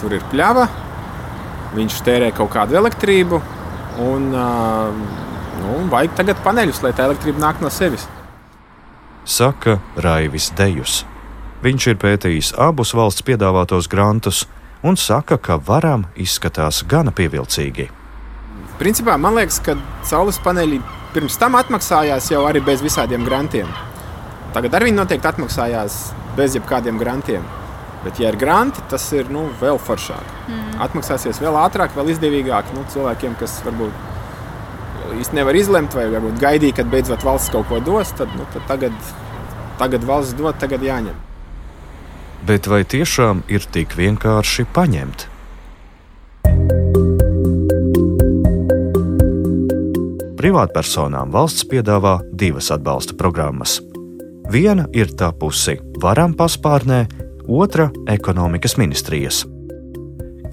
tur 0.03 0.13
ir 0.13 0.25
pļava, 0.29 0.69
viņš 1.73 2.01
tērē 2.05 2.29
kaut 2.37 2.53
kādu 2.53 2.77
elektrību. 2.77 3.41
Un, 4.05 4.29
nu, 5.61 5.85
vajag 5.91 6.15
tagad 6.19 6.39
paneļus, 6.45 6.81
lai 6.85 6.93
tā 6.95 7.09
elektrība 7.09 7.41
nāk 7.41 7.61
no 7.63 7.71
sevis. 7.73 8.07
Saka 9.25 9.79
Raivis 9.97 10.51
Dejus. 10.57 11.03
Viņš 11.65 11.87
ir 11.89 11.97
pētījis 12.01 12.51
abus 12.61 12.93
valsts 12.93 13.25
piedāvātos 13.25 13.87
grantus 13.89 14.43
un 14.85 14.99
saka, 14.99 15.39
ka 15.41 15.57
varam 15.57 16.05
izskatās 16.15 16.83
gana 16.85 17.13
pievilcīgi. 17.15 17.87
Principā 18.77 19.15
man 19.17 19.37
liekas, 19.39 19.57
ka 19.63 19.77
saules 20.05 20.37
paneļi 20.43 20.81
pirms 21.15 21.39
tam 21.41 21.55
atmaksājās 21.57 22.29
jau 22.33 22.43
arī 22.45 22.61
bez 22.61 22.83
visādiem 22.85 23.25
grantiem. 23.25 23.69
Tagad 24.53 24.75
arī 24.75 24.91
viņi 24.91 24.99
noteikti 24.99 25.31
atmaksājās 25.31 25.99
bez 26.37 26.57
jebkādiem 26.59 26.99
grantiem. 27.01 27.45
Bet, 28.05 28.19
ja 28.21 28.29
ir 28.29 28.37
granti, 28.37 28.83
tas 28.91 29.07
ir 29.17 29.31
nu, 29.33 29.47
vēl 29.57 29.79
foršāk. 29.81 30.33
Mm. 30.45 30.75
Atmaksāsies 30.85 31.39
vēl 31.41 31.57
ātrāk, 31.57 31.95
vēl 31.97 32.11
izdevīgāk 32.13 32.69
nu, 32.75 32.83
cilvēkiem, 32.93 33.33
kas 33.39 33.57
varbūt 33.65 34.14
īsti 35.19 35.39
nevar 35.39 35.57
izlemt, 35.57 35.95
vai 35.95 36.07
varbūt 36.13 36.41
gaidīja, 36.41 36.79
kad 36.81 36.91
beidzot 36.91 37.23
valsts 37.25 37.53
kaut 37.53 37.69
ko 37.69 37.79
dos. 37.83 38.11
Tad, 38.17 38.31
nu, 38.37 38.47
tad 38.53 38.67
tagad, 38.69 39.13
tagad 39.79 40.05
valsts 40.07 40.37
dod, 40.37 40.57
tagad 40.61 40.83
jāņem. 40.85 41.15
Bet 42.45 42.69
vai 42.69 42.83
tiešām 42.85 43.45
ir 43.49 43.65
tik 43.73 43.95
vienkārši 43.97 44.67
paņemt? 44.75 45.27
Privātpersonām 50.37 51.33
valsts 51.33 51.65
piedāvā 51.65 52.19
divas 52.37 52.69
atbalsta 52.75 53.17
programmas 53.17 53.79
Viena 54.51 54.85
ir 54.93 55.09
tapusi 55.17 55.79
varam 56.01 56.35
paspārnē, 56.37 57.05
otra- 57.49 57.89
ekonomikas 58.17 58.77
ministrijas. 58.77 59.45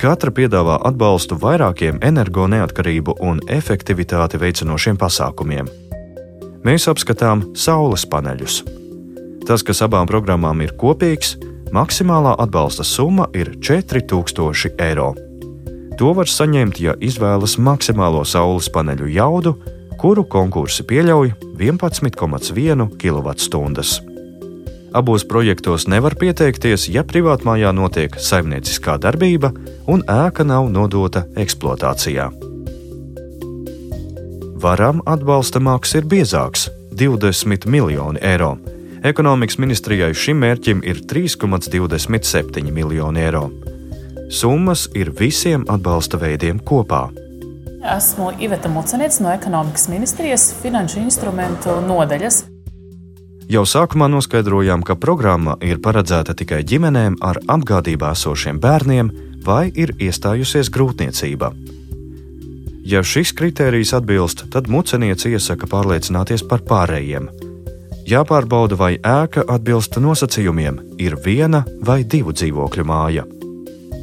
Katra 0.00 0.32
piedāvā 0.34 0.78
atbalstu 0.88 1.36
vairākiem 1.40 1.98
energo 2.02 2.46
neatkarību 2.50 3.16
un 3.20 3.40
efektivitāti 3.48 4.40
veicinošiem 4.40 4.98
pasākumiem. 5.00 5.68
Mēs 6.62 6.88
apskatām 6.90 7.48
saules 7.58 8.06
paneļus. 8.06 8.62
Tas, 9.48 9.64
kas 9.66 9.82
abām 9.82 10.06
programmām 10.06 10.62
ir 10.62 10.76
kopīgs, 10.78 11.34
maksimālā 11.74 12.36
atbalsta 12.38 12.86
summa 12.86 13.26
ir 13.34 13.56
4000 13.58 14.78
eiro. 14.86 15.12
To 15.98 16.14
var 16.16 16.30
saņemt, 16.30 16.80
ja 16.80 16.96
izvēlas 17.00 17.58
maksimālo 17.58 18.24
saules 18.24 18.70
paneļu 18.72 19.10
jaudu 19.12 19.56
kuru 20.02 20.24
konkursi 20.26 20.82
pieļauj 20.82 21.30
11,1 21.60 22.88
kWh. 22.98 24.11
Abos 24.92 25.24
projektos 25.24 25.86
nevar 25.88 26.12
pieteikties, 26.20 26.84
ja 26.92 27.00
privātmājā 27.00 27.70
notiek 27.72 28.18
saimnieciskā 28.20 28.98
darbība 29.00 29.48
un 29.88 30.04
ēka 30.04 30.44
nav 30.44 30.68
nodota 30.68 31.24
eksploatācijā. 31.32 32.26
Varam 34.62 35.00
atbalsta 35.08 35.62
māksls 35.64 35.96
ir 35.96 36.04
biezāks- 36.04 36.68
20 37.00 37.66
miljoni 37.66 38.20
eiro. 38.20 38.58
Ekonomikas 39.02 39.58
ministrijai 39.58 40.14
šim 40.14 40.36
mērķim 40.44 40.84
ir 40.84 41.00
3,27 41.00 42.70
miljoni 42.70 43.20
eiro. 43.20 43.50
Summas 44.30 44.88
ir 44.94 45.10
visiem 45.10 45.64
atbalsta 45.68 46.18
veidiem 46.18 46.60
kopā. 46.60 47.08
Esmu 47.96 48.32
Iveta 48.38 48.68
Mucenieca 48.68 49.22
no 49.22 49.32
ekonomikas 49.32 49.88
ministrijas 49.88 50.54
finanšu 50.62 51.00
instrumentu 51.00 51.80
nodaļas. 51.88 52.51
Jau 53.52 53.66
sākumā 53.68 54.06
noskaidrojām, 54.08 54.80
ka 54.80 54.94
programma 54.96 55.58
ir 55.60 55.76
paredzēta 55.84 56.32
tikai 56.38 56.62
ģimenēm 56.64 57.18
ar 57.20 57.36
apgādībā 57.52 58.14
esošiem 58.16 58.56
bērniem 58.62 59.10
vai 59.44 59.66
ir 59.76 59.92
iestājusies 60.00 60.70
grūtniecība. 60.72 61.50
Ja 62.88 63.02
šis 63.04 63.34
kritērijs 63.36 63.92
atbilst, 63.98 64.46
tad 64.54 64.72
muceniece 64.72 65.34
iesaka 65.34 65.68
pārliecināties 65.68 66.46
par 66.48 66.64
pārējiem. 66.70 67.28
Jāpārbauda, 68.08 68.78
vai 68.80 68.94
ēka 68.96 69.44
atbilst 69.44 70.00
nosacījumiem, 70.00 70.80
ir 70.96 71.20
viena 71.20 71.66
vai 71.84 72.00
divu 72.08 72.32
dzīvokļu 72.32 72.88
māja. 72.88 73.28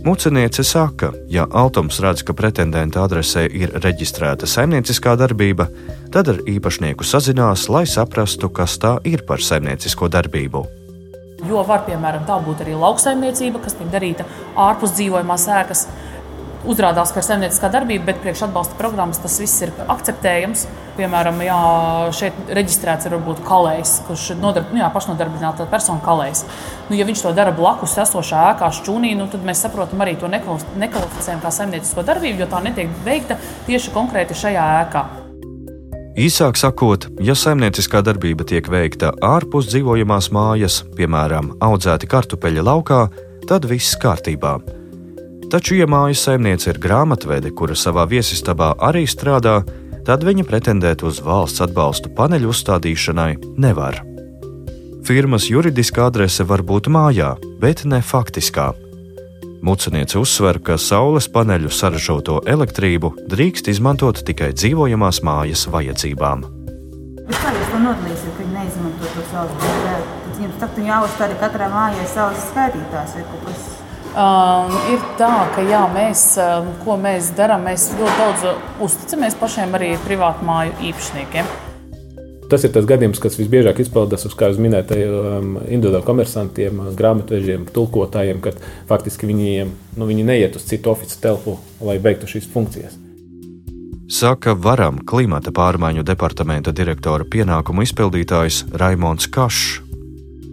Muceniece 0.03 0.63
saka, 0.63 1.12
ja 1.27 1.44
Altums 1.51 1.98
redz, 2.00 2.22
ka 2.24 2.32
pretendenta 2.34 3.01
adresē 3.03 3.41
ir 3.51 3.74
reģistrēta 3.84 4.48
saimnieciskā 4.48 5.18
darbība, 5.20 5.65
tad 6.13 6.32
ar 6.32 6.39
īpašnieku 6.48 7.03
sazinās, 7.03 7.65
lai 7.68 7.84
saprastu, 7.84 8.48
kas 8.48 8.77
tā 8.79 8.94
ir 9.03 9.25
par 9.27 9.44
saimniecisko 9.44 10.08
darbību. 10.08 10.62
Jo 11.50 11.65
var, 11.68 11.84
piemēram, 11.88 12.24
tā 12.27 12.38
būt 12.46 12.63
arī 12.63 12.77
lauksaimniecība, 12.79 13.60
kas 13.63 13.75
tiek 13.75 13.91
darīta 13.91 14.27
ārpus 14.56 14.96
dzīvojamās 14.96 15.48
ēkas 15.60 15.86
uzrādās, 16.68 17.13
ir 17.16 17.25
saimnieciskā 17.25 17.70
darbība, 17.72 18.10
bet 18.10 18.22
priekš 18.24 18.48
atbalsta 18.48 18.78
programmas 18.80 19.22
tas 19.22 19.38
viss 19.42 19.62
ir 19.66 19.72
akceptējams. 19.88 20.66
Piemēram, 21.00 21.39
jā, 21.46 21.60
šeit 22.16 22.51
reģistrēts 22.51 23.08
ir 23.08 23.16
varbūt 23.16 23.39
kalējs, 23.48 23.94
kurš 24.08 24.25
nodarb, 24.42 24.74
nu, 24.74 24.82
jā, 24.82 24.89
pašnodarbināta 24.92 25.70
persona 25.72 26.04
kalējs. 26.04 26.44
Nu, 26.89 26.98
ja 27.00 27.08
viņš 27.08 27.24
to 27.24 27.32
dara 27.38 27.54
blakus 27.56 27.96
esošā 28.04 28.50
ēkā 28.54 28.72
šķūnī, 28.82 29.13
nu, 29.20 29.30
tad 29.32 29.46
mēs 29.48 29.63
saprotam 29.63 30.04
arī 30.04 30.18
to 30.20 30.28
nekvalificējam 30.28 31.39
kā 31.46 31.54
saimniecisko 31.56 32.04
darbību, 32.08 32.44
jo 32.44 32.50
tā 32.51 32.60
netiek 32.66 32.92
veikta 33.06 33.39
tieši 33.70 33.96
konkrēti 33.96 34.38
šajā 34.42 34.68
ēkā. 34.84 35.06
Īsāk 36.20 36.58
sakot, 36.60 37.06
ja 37.24 37.32
saimnieciskā 37.38 38.01
darbība 38.04 38.44
tiek 38.44 38.68
veikta 38.68 39.13
ārpus 39.24 39.70
dzīvojamās 39.72 40.28
mājas, 40.36 40.82
piemēram, 40.98 41.54
audzēti 41.63 42.10
kartupeļi 42.12 42.66
laukā, 42.68 43.06
tad 43.48 43.70
viss 43.70 43.96
kārtībā. 44.01 44.58
Taču, 45.50 45.79
ja 45.79 45.88
mājas 45.89 46.22
saimniece 46.27 46.68
ir 46.70 46.77
grāmatvede, 46.77 47.50
kura 47.58 47.74
savā 47.74 48.03
viesistabā 48.10 48.75
arī 48.86 49.08
strādā, 49.10 49.63
tad 50.06 50.22
viņa 50.27 50.44
pretendēt 50.46 51.01
uz 51.01 51.24
valsts 51.25 51.63
atbalstu 51.65 52.12
paneļu 52.13 52.51
uzstādīšanai 52.53 53.32
nevar. 53.58 53.98
Firmas 55.10 55.48
juridiskā 55.50 56.06
adrese 56.12 56.46
var 56.46 56.62
būt 56.62 56.91
mājā, 56.94 57.32
bet 57.58 57.82
ne 57.89 57.98
faktiskā. 58.06 58.68
Muceniece 59.65 60.20
uzsver, 60.22 60.62
ka 60.62 60.77
saules 60.77 61.25
paneļu 61.34 61.74
saražoto 61.74 62.38
elektrību 62.46 63.15
drīkst 63.34 63.72
izmantot 63.74 64.22
tikai 64.29 64.53
dzīvojamās 64.53 65.24
mājas 65.25 65.65
vajadzībām. 65.74 66.46
Kā 67.25 67.58
jūs 67.58 67.74
to 67.74 67.82
nodalīsiet, 67.88 68.38
ka 68.38 68.46
viņi 68.46 68.53
neizmanto 68.53 69.12
to 69.18 69.27
saules 69.34 69.60
paneļu? 69.65 70.08
Tad 70.29 70.46
jums 70.46 70.63
tagad 70.63 70.89
jāuzstāda 70.94 71.41
katrai 71.41 71.74
mājai 71.74 72.10
saules 72.13 72.50
skaitītājs 72.53 73.18
vai 73.18 73.29
kaut 73.34 73.46
kas. 73.50 73.79
Um, 74.10 74.72
ir 74.89 75.01
tā, 75.20 75.34
ka 75.54 75.62
jā, 75.62 75.84
mēs, 75.94 76.22
um, 76.42 76.70
ko 76.82 76.96
mēs 76.98 77.30
darām, 77.38 77.68
mēs 77.70 77.92
ļoti 77.94 78.16
daudz 78.18 78.46
uzticamies 78.82 79.36
pašiem 79.38 79.75
arī 79.78 79.92
privātu 80.01 80.48
māju 80.48 80.74
īpašniekiem. 80.89 81.51
Tas 82.50 82.63
ir 82.66 82.72
tas 82.74 82.88
gadījums, 82.89 83.22
kas 83.22 83.38
visbiežāk 83.38 83.84
izpaužas 83.84 84.25
uz, 84.25 84.34
kā 84.34 84.50
jūs 84.50 84.58
minējāt, 84.66 84.96
um, 84.98 85.60
individuāliem 85.62 86.08
komersantiem, 86.08 86.80
grāmatvežiem, 86.98 87.68
tulkotājiem, 87.75 88.39
kad 88.42 88.58
faktiski 88.89 89.30
viņiem, 89.30 89.75
nu, 90.01 90.08
viņi 90.10 90.25
neiet 90.25 90.58
uz 90.58 90.66
citu 90.66 90.89
oficiālu 90.96 91.22
telpu, 91.28 91.60
lai 91.86 92.00
veiktu 92.01 92.32
šīs 92.34 92.50
funkcijas. 92.50 92.98
Saka 94.10 94.56
Varam 94.58 95.04
klimata 95.06 95.54
pārmaiņu 95.54 96.01
departamenta 96.01 96.74
direktora 96.74 97.30
pienākumu 97.30 97.86
izpildītājs 97.86 98.63
Raimons 98.74 99.30
Kašs. 99.30 99.88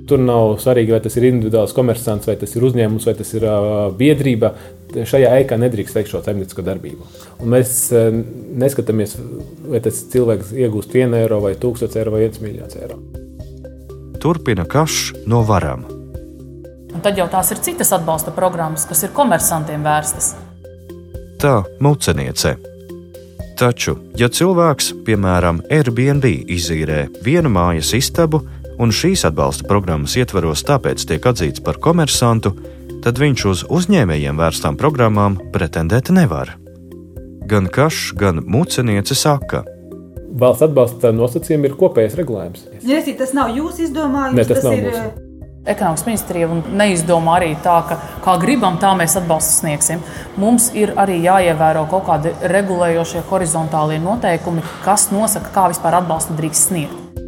Tur 0.07 0.21
nav 0.23 0.55
svarīgi, 0.63 0.95
vai 0.95 1.01
tas 1.03 1.17
ir 1.19 1.27
individuāls 1.27 1.75
komersants, 1.75 2.29
vai 2.31 2.37
tas 2.39 2.53
ir 2.55 2.65
uzņēmums, 2.69 3.07
vai 3.09 3.15
tas 3.19 3.33
ir 3.35 3.47
uh, 3.49 3.89
biedrība. 3.99 4.53
Šajā 4.97 5.33
ēkā 5.41 5.59
nedrīkst 5.59 5.99
veikt 5.99 6.13
šo 6.13 6.23
saimniecisko 6.23 6.63
darbību. 6.67 7.09
Un 7.43 7.51
mēs 7.57 7.75
uh, 7.91 8.09
neskatāmies, 8.63 9.17
vai 9.67 9.83
tas 9.83 10.05
cilvēks 10.13 10.55
iegūst 10.55 10.95
1 10.95 11.19
eiro, 11.19 11.41
vai 11.43 11.57
1000 11.59 11.99
eiro, 11.99 12.15
vai 12.15 12.23
1 12.29 12.43
miljonus 12.45 12.79
eiro. 12.79 13.01
Turpina 14.23 14.65
Kašs 14.65 15.27
no 15.27 15.43
Varam. 15.47 15.85
Un 16.95 17.03
tad 17.05 17.19
jau 17.19 17.27
tās 17.29 17.51
ir 17.53 17.61
citas 17.61 17.91
atbalsta 17.93 18.33
programmas, 18.33 18.87
kas 18.89 19.03
ir 19.05 19.13
komersantiem 19.17 19.83
vērstas. 19.85 20.33
Tā 21.43 21.59
muceniece. 21.85 22.55
Taču, 23.57 23.95
ja 24.17 24.29
cilvēks, 24.33 24.91
piemēram, 25.05 25.63
Airbnb 25.73 26.25
izīrē 26.53 27.07
vienu 27.25 27.53
mājas 27.53 27.95
istabu, 27.97 28.43
un 28.79 28.93
šīs 28.95 29.27
atbalsta 29.29 29.69
programmas 29.69 30.17
ietvaros 30.19 30.65
tāpēc 30.67 31.07
tiek 31.09 31.31
atzīts 31.31 31.63
par 31.65 31.81
komersantu, 31.83 32.55
tad 33.05 33.21
viņš 33.23 33.47
uz 33.53 33.65
uzņēmējiem 33.71 34.41
vērstām 34.41 34.79
programmām 34.81 35.39
pretendēt 35.55 36.13
nevar. 36.15 36.57
Gan 37.47 37.71
Kašs, 37.71 38.13
gan 38.19 38.43
Muceniece 38.45 39.15
saka, 39.15 39.65
Valsts 40.37 40.67
atbalsta 40.67 41.15
nosacījumi 41.17 41.71
ir 41.71 41.77
kopējais 41.81 42.17
regulējums. 42.19 42.67
Ja 42.85 42.99
tas 43.17 43.33
nav 43.37 43.55
jūsu 43.57 43.87
izdomājums, 43.87 44.37
Ne, 44.37 44.45
tas 44.45 44.65
nav 44.65 44.75
ir. 44.77 44.91
mūsu. 44.91 45.23
Ekonomikas 45.67 46.05
ministrija 46.07 46.49
neizdomā 46.79 47.39
arī 47.41 47.49
tā, 47.65 47.81
ka 47.89 47.97
kā 48.23 48.37
gribam, 48.39 48.77
tā 48.79 48.93
mēs 48.99 49.17
atbalstu 49.19 49.63
sniegsim. 49.63 50.05
Mums 50.39 50.69
ir 50.79 50.93
arī 51.01 51.17
jāievēro 51.25 51.89
kaut 51.91 52.07
kādi 52.07 52.35
regulējošie 52.53 53.25
horizontālie 53.31 53.99
noteikumi, 53.99 54.63
kas 54.85 55.09
nosaka, 55.11 55.51
kā 55.57 55.67
vispār 55.73 55.99
atbalstu 56.03 56.37
drīkst 56.39 56.71
sniegt. 56.71 57.26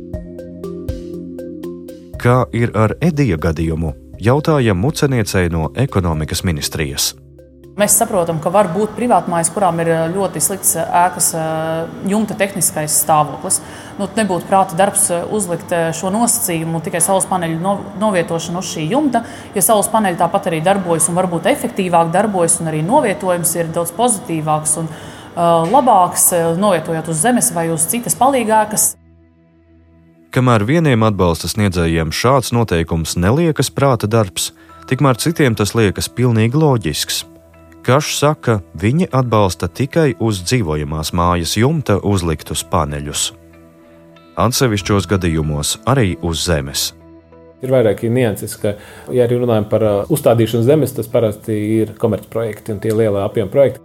Kā 2.19 2.43
ir 2.57 2.75
ar 2.77 2.97
Edija 3.05 3.39
gadījumu, 3.41 3.95
jautājam 4.23 4.79
Muceniecei 4.83 5.49
no 5.55 5.71
ekonomikas 5.79 6.45
ministrijas. 6.45 7.15
Mēs 7.79 7.95
saprotam, 7.95 8.41
ka 8.43 8.51
var 8.51 8.73
būt 8.75 8.97
privātmājas, 8.97 9.53
kurām 9.55 9.79
ir 9.79 9.93
eh, 9.95 10.01
ļoti 10.11 10.41
slikts 10.43 10.73
eh, 10.81 10.89
ēkas 11.05 11.29
eh, 11.39 11.93
jumta 12.11 12.35
tehniskais 12.35 12.97
stāvoklis. 13.05 13.61
Nu, 14.01 14.09
nebūtu 14.19 14.51
prāta 14.51 14.75
darbs 14.79 15.05
uzlikt 15.31 15.71
šo 15.95 16.11
nosacījumu 16.11 16.83
tikai 16.83 16.99
saules 17.05 17.29
paneļu 17.31 17.61
no, 17.63 17.77
novietošanu 18.03 18.59
uz 18.59 18.73
šī 18.73 18.89
jumta. 18.91 19.23
Ja 19.55 19.63
saules 19.63 19.91
paneļi 19.95 20.19
tāpat 20.19 20.51
arī 20.51 20.59
darbojas 20.67 21.07
un 21.07 21.19
varbūt 21.23 21.47
efektīvāk 21.55 22.11
darbojas, 22.15 22.59
un 22.59 22.73
arī 22.73 22.83
novietojums 22.87 23.55
ir 23.61 23.71
daudz 23.75 23.95
pozitīvāks 23.95 24.79
un 24.83 24.91
labāks, 25.71 26.33
novietojot 26.59 27.15
uz 27.15 27.23
zemes 27.23 27.55
vai 27.55 27.69
uz 27.71 27.87
citas 27.87 28.19
palīgākas. 28.19 28.97
Kamēr 30.39 30.63
vieniem 30.63 31.03
atbalsta 31.03 31.49
sniedzējiem 31.51 32.13
šāds 32.15 32.53
noteikums 32.55 33.17
neliekas 33.19 33.73
prāta 33.75 34.07
darbs, 34.07 34.53
tikmēr 34.87 35.19
citiem 35.19 35.57
tas 35.59 35.73
liekas 35.75 36.07
pilnīgi 36.15 36.55
loģisks. 36.55 37.25
Kašs 37.83 38.21
saka, 38.21 38.61
viņi 38.79 39.09
atbalsta 39.11 39.67
tikai 39.67 40.13
uz 40.23 40.39
dzīvojamās 40.45 41.11
mājas 41.11 41.57
jumta 41.59 41.97
uzliktus 42.07 42.63
paneļus. 42.71 43.25
Atsevišķos 44.39 45.09
gadījumos 45.11 45.73
arī 45.91 46.13
uz 46.23 46.45
zemes. 46.47 46.93
Ir 47.59 47.75
vairāki 47.75 48.07
nianses, 48.07 48.55
ka, 48.63 48.77
ja 49.11 49.27
arī 49.27 49.41
runājam 49.43 49.67
par 49.73 49.87
uh, 49.89 49.97
uzstādīšanu 50.07 50.63
zemes, 50.69 50.95
tas 50.95 51.11
parasti 51.11 51.57
ir 51.81 51.97
komercprojekti 51.99 52.77
un 52.77 52.79
tie 52.85 52.95
lielie 52.95 53.25
apjomi 53.25 53.51
projekti. 53.57 53.83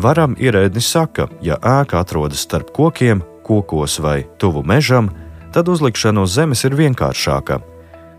Varam 0.00 0.32
ierēdnis 0.40 0.88
saka, 0.96 1.28
ja 1.44 1.60
ēka 1.60 2.00
atrodas 2.00 2.40
starp 2.40 2.72
kokiem, 2.72 3.20
kokos 3.44 3.98
vai 4.00 4.22
tuvu 4.40 4.64
mežam, 4.64 5.12
tad 5.52 5.68
uzlikšana 5.68 6.24
uz 6.24 6.34
zemes 6.34 6.64
ir 6.64 6.76
vienkāršāka. 6.78 7.60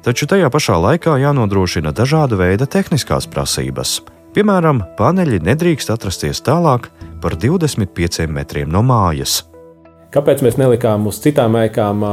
Taču 0.04 0.28
tajā 0.28 0.50
pašā 0.52 0.76
laikā 0.84 1.16
jānodrošina 1.22 1.94
dažāda 1.96 2.38
veida 2.40 2.68
tehniskās 2.68 3.28
prasības. 3.32 4.02
Piemēram, 4.34 4.82
paneļi 4.98 5.40
nedrīkst 5.46 5.94
atrasties 5.94 6.42
tālāk 6.44 6.90
par 7.22 7.38
25 7.40 8.28
metriem 8.28 8.72
no 8.74 8.82
mājas. 8.84 9.44
Kāpēc 10.14 10.44
mēs 10.46 10.60
nelikām 10.62 11.08
uz 11.10 11.22
citām 11.24 11.56
ēkām? 11.58 12.04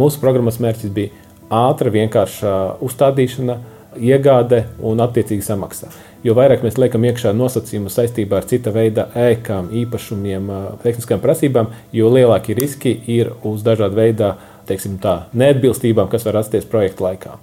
Mūsu 0.00 0.20
programmas 0.22 0.60
mērķis 0.62 0.92
bija 0.96 1.12
ātra, 1.50 1.92
vienkārša 1.92 2.52
uzstādīšana, 2.84 3.56
iegāde 3.98 4.62
un 4.86 5.02
attiecīga 5.02 5.44
samaksa. 5.44 5.90
Jo 6.24 6.34
vairāk 6.36 6.62
mēs 6.64 6.76
liekam 6.78 7.04
iekšā 7.08 7.32
nosacījumus 7.32 7.96
saistībā 7.96 8.40
ar 8.40 8.46
cita 8.48 8.72
veida 8.74 9.06
ēkām, 9.16 9.70
īpašumiem, 9.82 10.50
tehniskām 10.84 11.20
prasībām, 11.22 11.72
jo 11.96 12.12
lielāki 12.12 12.56
riski 12.58 12.92
ir 13.08 13.32
uz 13.48 13.64
dažādu 13.64 13.96
veidu 13.96 14.34
teiksim, 14.70 14.98
tā, 15.02 15.16
neatbilstībām, 15.36 16.08
kas 16.12 16.26
var 16.28 16.40
rasties 16.40 16.68
projekta 16.70 17.08
laikā. 17.08 17.36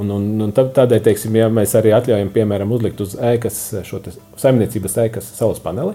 Un, 0.00 0.08
un, 0.10 0.28
un 0.40 0.52
tā- 0.56 0.70
tādēļ, 0.72 1.02
teiksim, 1.04 1.34
ja 1.36 1.50
mēs 1.52 1.74
arī 1.76 1.92
atļaujam, 1.92 2.30
piemēram, 2.32 2.70
uzlikt 2.72 3.02
uz 3.04 3.16
ēkas 3.20 3.58
šo 3.84 4.00
saimniecības 4.40 4.96
ēkas 5.04 5.34
saules 5.36 5.60
paneli, 5.60 5.92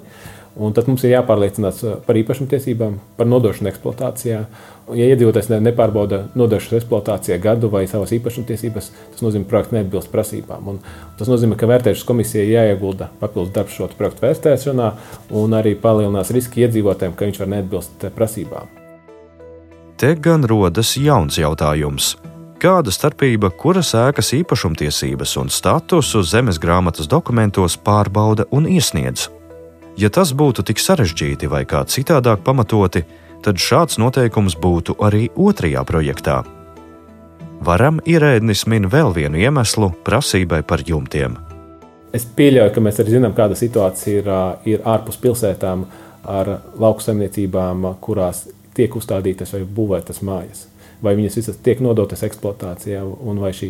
tad 0.74 0.88
mums 0.90 1.04
ir 1.06 1.16
jāpārliecinās 1.16 1.82
par 2.06 2.18
īpašumtiesībām, 2.18 3.00
par 3.18 3.30
nodošanu 3.30 3.72
eksploatācijā. 3.72 4.40
Ja 4.98 5.10
iedzīvotājs 5.12 5.50
ne- 5.52 5.60
nepārbauda 5.66 6.22
nodošanas 6.38 6.80
eksploatācijā 6.80 7.40
gadu 7.42 7.70
vai 7.74 7.84
savas 7.90 8.14
īpašumtiesības, 8.16 8.90
tas 9.12 9.26
nozīmē, 9.26 9.44
ka 9.44 9.54
projekts 9.56 9.76
neatbilst 9.76 10.14
prasībām. 10.14 10.72
Un 10.74 10.80
tas 11.20 11.28
nozīmē, 11.28 11.58
ka 11.60 11.70
vērtēšanas 11.70 12.08
komisijai 12.08 12.48
jāiegulda 12.54 13.10
papildus 13.20 13.54
darbs 13.58 13.76
šo 13.78 13.90
projektu 13.98 14.26
vērtēšanā 14.30 14.92
un 15.42 15.58
arī 15.58 15.76
palielinās 15.76 16.32
riski 16.32 16.66
iedzīvotājiem, 16.66 17.18
ka 17.18 17.26
viņš 17.26 17.44
var 17.44 17.56
neatbilst 17.58 18.04
eh, 18.08 18.14
prasībām. 18.14 18.77
Te 19.98 20.12
gan 20.14 20.44
rodas 20.46 20.92
jauns 20.94 21.40
jautājums. 21.42 22.12
Kāda 22.62 22.92
starpība, 22.94 23.50
kuras 23.50 23.96
ēkas 23.98 24.28
īpašumtiesības 24.38 25.32
un 25.42 25.48
statusu 25.50 26.22
zemes 26.22 26.60
grāmatas 26.62 27.10
dokumentos 27.10 27.74
pārbauda 27.82 28.46
un 28.54 28.68
iesniedz? 28.70 29.24
Ja 29.98 30.12
tas 30.14 30.36
būtu 30.38 30.68
tik 30.70 30.78
sarežģīti 30.78 31.50
vai 31.50 31.64
kā 31.66 31.82
citādāk 31.90 32.44
pamatoti, 32.46 33.02
tad 33.42 33.58
šāds 33.58 33.98
noteikums 33.98 34.54
būtu 34.62 35.00
arī 35.02 35.32
otrajā 35.34 35.82
projektā. 35.90 36.44
Varam 37.66 37.98
ierēdnis 38.06 38.68
min 38.70 38.86
vēl 38.94 39.16
vienu 39.18 39.42
iemeslu 39.42 39.96
prasībai 40.06 40.62
par 40.62 40.86
jumtiem. 40.86 41.40
Es 42.14 42.30
pieļauju, 42.38 42.76
ka 42.76 42.86
mēs 42.86 43.02
arī 43.02 43.18
zinām, 43.18 43.34
kāda 43.34 43.58
situācija 43.58 44.22
ir, 44.22 44.30
ir 44.76 44.86
ārpus 44.86 45.18
pilsētām 45.26 45.88
ar 46.28 46.60
lauksaimniecībām, 46.78 47.96
kurās 48.04 48.46
tiek 48.78 48.96
uzstādītas 48.96 49.54
vai 49.56 49.64
būvētas 49.80 50.24
mājas. 50.26 50.68
Vai 51.02 51.14
viņas 51.18 51.36
visas 51.38 51.60
tiek 51.62 51.82
nodotas 51.84 52.24
eksploatācijā, 52.26 53.04
un 53.06 53.38
vai 53.42 53.52
šī 53.54 53.70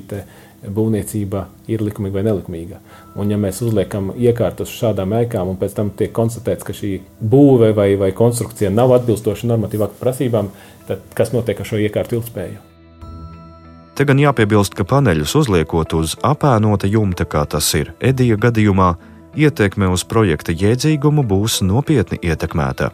būvniecība 0.63 1.43
ir 1.69 1.83
likumīga 1.85 2.17
vai 2.17 2.23
nelikumīga. 2.25 2.79
Un, 3.19 3.31
ja 3.31 3.37
mēs 3.41 3.59
uzliekam 3.65 4.13
iekārtas 4.15 4.71
šādām 4.73 5.13
ēkām, 5.19 5.51
un 5.51 5.59
pēc 5.59 5.75
tam 5.77 5.91
tiek 5.97 6.13
konstatēts, 6.15 6.65
ka 6.65 6.75
šī 6.75 6.93
būve 7.19 7.73
vai, 7.77 7.91
vai 7.99 8.11
konstrukcija 8.15 8.71
nav 8.73 8.95
atbilstoša 8.97 9.49
normatīvām 9.51 9.99
prasībām, 9.99 10.49
tad 10.87 11.03
kas 11.17 11.33
notiek 11.35 11.59
ar 11.59 11.69
šo 11.69 11.81
iekārtu 11.83 12.17
ilgspēju? 12.19 12.63
Te 13.97 14.05
gan 14.05 14.19
jāpiebilst, 14.21 14.75
ka 14.77 14.85
paneļus 14.85 15.33
uzliekot 15.39 15.95
uz 15.97 16.13
apēnota 16.25 16.89
jumta, 16.89 17.25
kā 17.25 17.45
tas 17.49 17.69
ir 17.77 17.95
Edija 17.97 18.37
gadījumā, 18.37 18.91
ietekme 19.37 19.89
uz 19.89 20.05
projekta 20.05 20.53
jēdzīgumu 20.53 21.25
būs 21.25 21.63
nopietni 21.65 22.21
ietekmēta. 22.21 22.91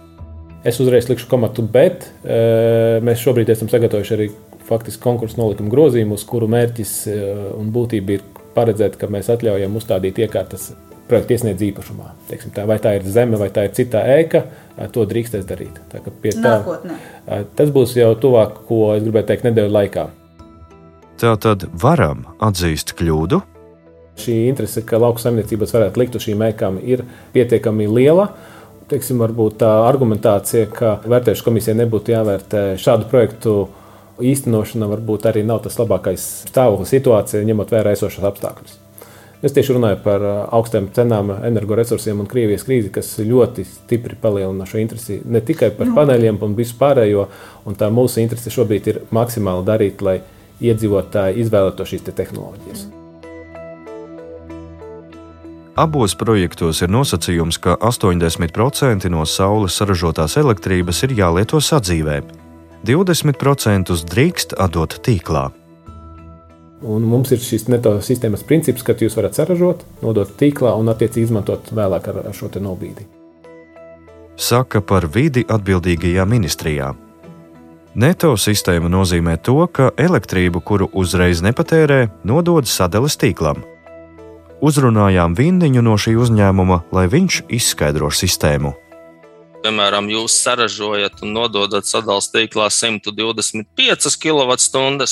Es 0.64 0.80
uzreiz 0.80 1.10
likšu 1.10 1.28
komatu, 1.28 1.66
bet 1.68 2.06
e, 2.24 3.00
mēs 3.04 3.20
šobrīd 3.20 3.50
esam 3.52 3.68
sagatavojuši 3.72 4.14
arī 4.16 4.30
faktiski 4.64 5.04
konkursu 5.04 5.42
nolikumu 5.42 5.72
grozījumu, 5.74 6.16
uz 6.16 6.24
kuru 6.28 6.48
mērķis 6.52 6.94
e, 7.12 7.18
un 7.60 7.68
būtība 7.76 8.16
ir 8.16 8.24
paredzēt, 8.56 8.96
ka 9.02 9.10
mēs 9.12 9.28
atļaujam 9.34 9.76
uzstādīt 9.76 10.24
iekārtas 10.24 10.70
projekta 11.10 11.36
iesniedz 11.36 11.66
īpašumā. 11.68 12.14
Teiksim, 12.30 12.54
tā, 12.56 12.64
vai 12.70 12.78
tā 12.80 12.96
ir 12.96 13.08
zeme, 13.12 13.36
vai 13.42 13.50
tā 13.52 13.68
ir 13.68 13.76
citā 13.76 14.06
ēka, 14.16 14.46
e, 14.78 14.88
to 14.96 15.04
drīkstēs 15.10 15.48
darīt. 15.52 15.84
Tā, 15.92 16.00
tā, 16.00 16.36
Nākotnē. 16.40 17.00
e, 17.28 17.44
tas 17.60 17.74
būs 17.76 17.98
jau 18.00 18.14
tuvāk, 18.24 18.64
ko 18.70 18.86
es 18.96 19.04
gribēju 19.04 19.34
teikt, 19.34 19.50
nedēļu 19.50 19.80
laikā. 19.82 20.08
Tā 21.20 21.36
tad 21.44 21.68
varam 21.84 22.24
atzīst 22.40 22.96
kļūdu, 23.00 23.44
Šī 24.14 24.34
interese, 24.46 24.84
ka 24.86 25.00
lauksaimniecības 25.02 25.72
varētu 25.74 25.98
likt 25.98 26.16
uz 26.18 26.26
šīm 26.28 26.42
ēkām, 26.46 26.76
ir 26.86 27.02
pietiekami 27.34 27.88
liela. 27.90 28.28
Teiksim, 28.92 29.22
varbūt 29.22 29.62
tā 29.62 29.70
argumentācija, 29.88 30.68
ka 30.74 30.98
vērtēšanas 31.08 31.46
komisija 31.46 31.76
nebūtu 31.80 32.14
jāvērtē 32.14 32.64
šādu 32.82 33.08
projektu 33.12 33.56
īstenošana, 34.22 34.90
varbūt 34.92 35.28
arī 35.32 35.44
nav 35.48 35.64
tas 35.64 35.80
labākais 35.80 36.24
stāvoklis 36.50 36.92
situācijā, 36.94 37.44
ņemot 37.48 37.74
vērā 37.74 37.96
esošos 37.96 38.28
apstākļus. 38.30 38.80
Es 39.44 39.52
tieši 39.52 39.74
runāju 39.76 39.98
par 40.06 40.24
uh, 40.24 40.36
augstām 40.56 40.88
cenām, 40.96 41.34
energoresursiem 41.44 42.22
un 42.24 42.30
Krievijas 42.32 42.64
krīzi, 42.64 42.94
kas 42.96 43.12
ļoti 43.20 43.66
stipri 43.68 44.16
palielina 44.22 44.68
šo 44.70 44.80
interesi 44.80 45.20
ne 45.28 45.44
tikai 45.44 45.74
par 45.76 45.92
nu. 45.92 45.98
paneļiem 46.00 46.40
un 46.48 46.56
visu 46.56 46.80
pārējo. 46.80 47.28
Un 47.68 47.80
tā 47.80 47.92
mūsu 47.92 48.24
interese 48.24 48.56
šobrīd 48.56 48.92
ir 48.94 49.04
maksimāli 49.12 49.68
darīt, 49.68 50.00
lai 50.00 50.22
iedzīvotāji 50.64 51.44
izvēlētos 51.44 51.92
šīs 51.92 52.08
te 52.08 52.16
tehnoloģijas. 52.24 52.92
Abos 55.74 56.14
projektos 56.14 56.84
ir 56.86 56.92
nosacījums, 56.94 57.58
ka 57.58 57.74
80% 57.82 59.10
no 59.10 59.24
saules 59.26 59.74
saražotās 59.74 60.36
elektrības 60.38 61.00
ir 61.08 61.16
jālieto 61.18 61.58
sadzīvē, 61.58 62.20
20% 62.86 63.96
drīkst 64.12 64.54
atdot 64.62 65.00
tīklā. 65.02 65.48
Un 66.84 67.08
mums 67.10 67.32
ir 67.34 67.42
šis 67.42 67.66
sistēmas 68.06 68.44
princips, 68.46 68.84
ka 68.84 68.94
jūs 68.94 69.18
varat 69.18 69.34
saražot, 69.34 69.82
nodot 70.04 70.30
tīklā 70.38 70.76
un 70.78 70.94
attiecīgi 70.94 71.32
izmantot 71.32 71.74
vēlāk 71.74 72.08
ar 72.12 72.30
šo 72.38 72.52
nobīdi. 72.62 73.08
Saka 74.38 74.82
par 74.82 75.08
vidi 75.10 75.42
atbildīgajā 75.42 76.26
ministrijā. 76.30 76.94
Neto 77.96 78.36
sistēma 78.38 78.90
nozīmē 78.90 79.38
to, 79.42 79.66
ka 79.74 79.90
elektrību, 79.98 80.62
kuru 80.62 80.90
uzreiz 80.94 81.42
nepatērē, 81.42 82.10
nodod 82.26 82.70
sadales 82.70 83.18
tīklam. 83.18 83.73
Uzrunājām 84.64 85.34
Vindiņu 85.36 85.82
no 85.84 85.98
šī 86.00 86.14
uzņēmuma, 86.24 86.86
lai 86.96 87.10
viņš 87.12 87.42
izskaidro 87.52 88.08
sistēmu. 88.16 88.72
Piemēram, 89.64 90.08
jūs 90.12 90.36
saražojat 90.44 91.20
un 91.24 91.34
nododat 91.36 91.88
sadalījuma 91.88 92.32
tīklā 92.32 92.68
125 92.72 94.16
kWh, 94.24 95.08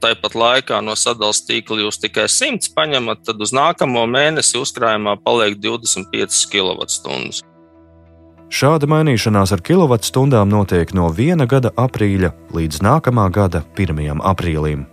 tāpat 0.00 0.36
laikā 0.40 0.80
no 0.84 0.96
sadalījuma 0.96 1.48
tīkla 1.50 1.84
jūs 1.84 2.00
tikai 2.00 2.24
100 2.32 2.72
paņemat, 2.76 3.24
tad 3.28 3.44
uz 3.44 3.52
nākamo 3.56 4.06
mēnesi 4.08 4.56
uzkrājumā 4.60 5.18
paliek 5.24 5.60
25 5.60 6.48
kWh. 6.52 7.44
Šāda 8.54 8.88
mainīšanās 8.88 9.52
ar 9.52 9.60
kilovatstundām 9.64 10.48
notiek 10.48 10.96
no 10.96 11.10
viena 11.12 11.44
gada 11.44 11.72
aprīļa 11.76 12.32
līdz 12.56 12.80
nākamā 12.88 13.28
gada 13.36 13.64
1. 13.76 14.20
aprīlim. 14.24 14.88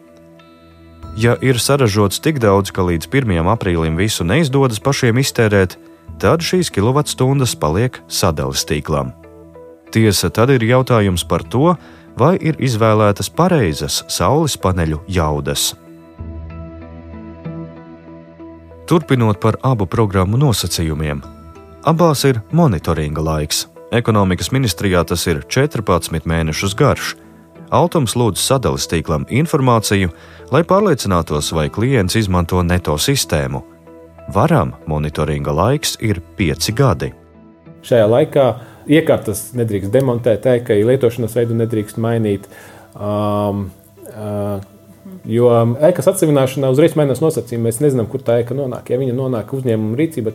Ja 1.19 1.35
ir 1.43 1.59
saražots 1.59 2.21
tik 2.23 2.39
daudz, 2.39 2.71
ka 2.71 2.85
līdz 2.87 3.09
1. 3.11 3.43
aprīlim 3.51 3.97
visu 3.99 4.23
neizdodas 4.23 4.79
pašiem 4.79 5.19
iztērēt, 5.19 5.75
tad 6.23 6.43
šīs 6.45 6.71
kilovatstundas 6.71 7.55
paliek 7.59 7.99
sadales 8.07 8.63
tīklam. 8.67 9.11
Tiesa, 9.91 10.29
tad 10.31 10.53
ir 10.55 10.63
jautājums 10.63 11.25
par 11.27 11.43
to, 11.43 11.75
vai 12.15 12.37
ir 12.39 12.55
izvēlētas 12.63 13.27
pareizas 13.35 14.05
saules 14.07 14.55
paneļu 14.55 15.01
jaudas. 15.11 15.73
Turpinot 18.87 19.39
par 19.43 19.57
abu 19.67 19.87
programmu 19.87 20.39
nosacījumiem, 20.39 21.21
abās 21.87 22.23
ir 22.27 22.41
monitoringa 22.55 23.23
laiks. 23.23 23.65
Ekonomikas 23.91 24.53
ministrijā 24.55 25.03
tas 25.03 25.27
ir 25.27 25.43
14 25.51 26.23
mēnešus 26.27 26.75
garš. 26.79 27.15
Altums 27.71 28.17
lūdz 28.19 28.41
sadales 28.43 28.87
tīklam 28.91 29.23
informāciju, 29.31 30.11
lai 30.51 30.63
pārliecinātos, 30.67 31.53
vai 31.55 31.69
klients 31.71 32.17
izmanto 32.19 32.59
neto 32.67 32.97
sistēmu, 32.99 33.63
Varam 34.31 34.73
monitoringa 34.87 35.51
laiks 35.51 35.97
ir 35.99 36.21
pieci 36.37 36.71
gadi. 36.75 37.09
Šajā 37.83 38.05
laikā 38.07 38.45
iekārtas 38.91 39.49
nedrīkst 39.57 39.91
demontēt, 39.91 40.45
ēkai 40.47 40.77
lietošanas 40.87 41.35
veidu 41.35 41.57
nedrīkst 41.57 41.99
mainīt. 42.01 42.47
Um, 42.95 43.69
uh, 44.11 44.61
Jo 45.25 45.49
ēkas 45.85 46.07
atsevināšanā 46.09 46.69
uzreiz 46.73 46.95
mainās 46.97 47.19
nosacījumi. 47.21 47.67
Mēs 47.67 47.77
nezinām, 47.81 48.07
kur 48.09 48.23
tā 48.25 48.39
ēka 48.41 48.55
nonāk. 48.57 48.89
Ja 48.89 48.97
viņa 49.01 49.13
nonāk 49.17 49.53
uzņēmuma 49.53 49.97
rīcībā, 49.99 50.33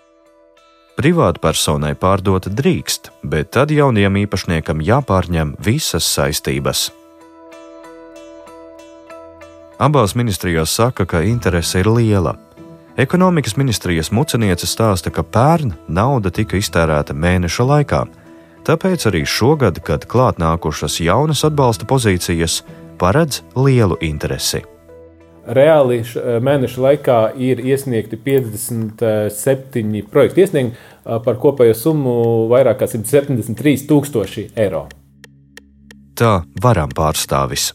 Privātpersonai 0.97 1.93
pārdot 2.01 2.47
drīkst, 2.57 3.11
bet 3.21 3.51
tad 3.53 3.75
jaunajam 3.75 4.17
īpašniekam 4.23 4.81
jāpārņem 4.81 5.53
visas 5.61 6.07
saistības. 6.09 6.87
Abās 9.77 10.15
ministrijās 10.17 10.73
saka, 10.73 11.05
ka 11.05 11.21
interese 11.21 11.83
ir 11.83 11.89
liela. 11.93 12.33
Ekonomikas 12.97 13.59
ministrijas 13.61 14.09
muceniece 14.09 14.65
stāsta, 14.65 15.13
ka 15.13 15.21
pērn 15.21 15.75
nauda 15.93 16.33
tika 16.33 16.57
iztērēta 16.57 17.13
mēneša 17.13 17.67
laikā, 17.69 18.01
tāpēc 18.65 19.05
arī 19.11 19.27
šogad, 19.29 19.83
kad 19.85 20.09
klāt 20.09 20.41
nākušas 20.41 20.97
jaunas 21.05 21.45
atbalsta 21.45 21.85
pozīcijas, 21.85 22.63
paredz 22.97 23.43
lielu 23.53 24.01
interesi. 24.01 24.65
Reāli 25.45 26.01
mēneša 26.41 26.81
laikā 26.89 27.21
ir 27.37 27.61
iesniegti 27.61 28.17
57 28.17 30.09
projektu 30.09 30.41
iesniegumi 30.41 30.73
par 31.05 31.37
kopējo 31.37 31.77
summu 31.77 32.21
vairāk 32.49 32.81
kā 32.81 32.89
173 32.97 33.85
tūkstoši 33.93 34.51
eiro. 34.57 34.87
Tā 36.17 36.39
varam 36.65 36.89
pārstāvis. 36.97 37.75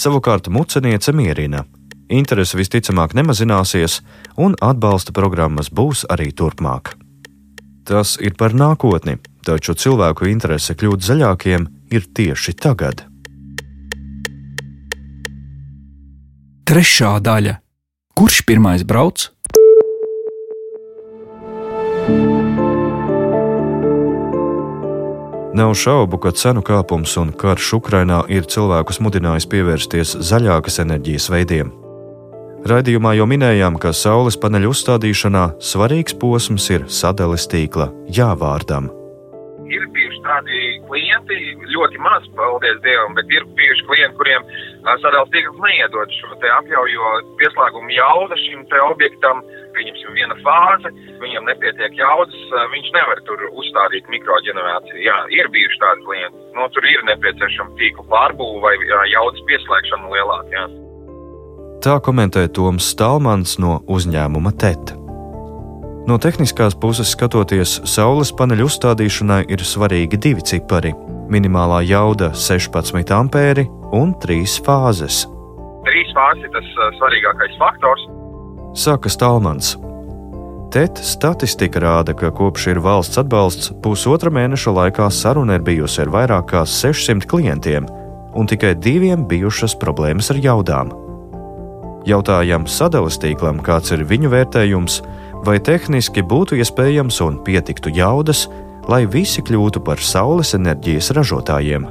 Savukārt 0.00 0.48
muceniece 0.48 1.12
mierina, 1.12 1.66
interese 2.08 2.56
visticamāk 2.56 3.12
nemazināsies, 3.18 3.98
un 4.40 4.54
atbalsta 4.64 5.12
programmas 5.12 5.68
būs 5.68 6.06
arī 6.08 6.30
turpmāk. 6.32 6.94
Tas 7.84 8.14
ir 8.16 8.32
par 8.40 8.56
nākotni, 8.56 9.18
taču 9.44 9.74
cilvēku 9.76 10.30
interese 10.30 10.72
kļūt 10.72 11.04
zaļākiem 11.04 11.68
ir 11.92 12.08
tieši 12.16 12.56
tagad. 12.56 13.04
Trešā 16.64 17.18
daļa. 17.20 17.58
Kurš 18.16 18.40
pirmais 18.48 18.86
brauc? 18.88 19.28
Nav 25.60 25.74
šaubu, 25.76 26.16
ka 26.16 26.30
cenu 26.32 26.62
kāpums 26.64 27.18
un 27.20 27.34
karš 27.36 27.74
Ukrainā 27.76 28.22
ir 28.32 28.46
cilvēkus 28.48 28.96
mudinājis 29.04 29.46
pievērsties 29.52 30.12
zaļākas 30.24 30.80
enerģijas 30.86 31.26
veidiem. 31.34 31.72
Raidījumā 32.70 33.12
jau 33.18 33.26
minējām, 33.28 33.76
ka 33.82 33.92
saules 33.92 34.40
paneļu 34.40 34.70
uzstādīšanā 34.72 35.42
svarīgs 35.72 36.16
posms 36.22 36.70
ir 36.72 36.88
sadales 36.88 37.44
tīkla 37.52 37.90
jāvārdam. 38.08 38.88
Ir 39.70 39.86
bijuši 39.94 40.20
tādi 40.24 40.60
klienti, 40.88 41.38
ļoti 41.70 42.00
maz, 42.02 42.26
paldies 42.38 42.80
Dievam, 42.84 43.14
bet 43.18 43.30
ir 43.30 43.46
bijuši 43.58 43.86
klienti, 43.86 44.18
kuriem 44.18 44.46
sadales 45.02 45.30
tīkls 45.34 45.60
neiedod 45.62 46.14
šo 46.18 46.34
apļauju, 46.58 46.96
jo 46.96 47.12
pieslēguma 47.40 47.94
jauda 47.94 48.38
šim 48.44 48.64
objektam, 48.88 49.42
pieņemsim, 49.76 50.12
viena 50.18 50.36
fāze, 50.44 50.92
viņam 51.22 51.48
nepietiek 51.48 51.96
jaudas, 51.98 52.42
viņš 52.74 52.92
nevar 52.96 53.22
tur 53.28 53.46
uzstādīt 53.62 54.10
mikroģenerāciju. 54.10 55.02
Jā, 55.06 55.18
ir 55.38 55.50
bijuši 55.54 55.82
tādi 55.82 56.06
klienti. 56.08 56.44
No, 56.58 56.68
tur 56.74 56.86
ir 56.90 57.04
nepieciešama 57.08 57.76
tīkla 57.78 58.06
pārbūve 58.10 58.62
vai 58.66 58.76
jaudas 59.12 59.44
pieslēgšana 59.50 60.14
lielāka. 60.14 60.54
Jā. 60.56 60.68
Tā 61.80 61.96
komentē 62.04 62.44
Toms 62.52 62.90
Stalmans 62.92 63.56
no 63.62 63.78
uzņēmuma 63.88 64.52
TET. 64.60 64.99
No 66.08 66.16
tehniskās 66.18 66.74
puses 66.80 67.10
skatoties, 67.12 67.74
saules 67.84 68.30
paneļu 68.32 68.70
uzstādīšanai 68.70 69.42
ir 69.52 69.60
svarīgi 69.66 70.16
divi 70.16 70.42
cipari- 70.42 70.94
minimālā 71.34 71.82
jauda 71.84 72.30
16 72.32 73.12
ampēri 73.12 73.68
un 73.92 74.14
3 74.14 74.60
fāzes. 74.64 75.26
Trīs 75.84 76.10
fāzes 76.16 76.44
ir 76.44 76.50
tas 76.54 76.66
svarīgākais 76.98 77.58
faktors. 77.58 78.08
Saka 78.74 79.08
Stalmans. 79.08 79.76
TET 80.70 80.98
statistika 81.02 81.80
rāda, 81.80 82.14
ka 82.14 82.30
kopš 82.30 82.68
ir 82.70 82.78
valsts 82.80 83.18
atbalsts, 83.18 83.72
pusotra 83.82 84.30
mēneša 84.30 84.70
laikā 84.70 85.10
saruna 85.10 85.54
ir 85.54 85.60
bijusi 85.60 86.02
ar 86.02 86.06
vairāk 86.06 86.46
kā 86.52 86.62
600 86.62 87.26
klientiem, 87.26 87.88
un 88.34 88.46
tikai 88.46 88.74
diviem 88.78 89.26
bijušas 89.26 89.74
problēmas 89.74 90.30
ar 90.30 90.36
jaudām. 90.36 90.92
Jautājam 92.06 92.68
sadales 92.70 93.18
tīklam, 93.18 93.58
kāds 93.60 93.90
ir 93.92 94.06
viņu 94.06 94.30
vērtējums, 94.30 95.02
vai 95.46 95.58
tehniski 95.62 96.24
būtu 96.26 96.58
iespējams 96.60 97.20
un 97.24 97.40
pietiktu 97.46 97.92
jaudas, 97.96 98.46
lai 98.90 99.04
visi 99.06 99.42
kļūtu 99.44 99.82
par 99.86 100.02
saules 100.02 100.54
enerģijas 100.58 101.12
ražotājiem. 101.16 101.88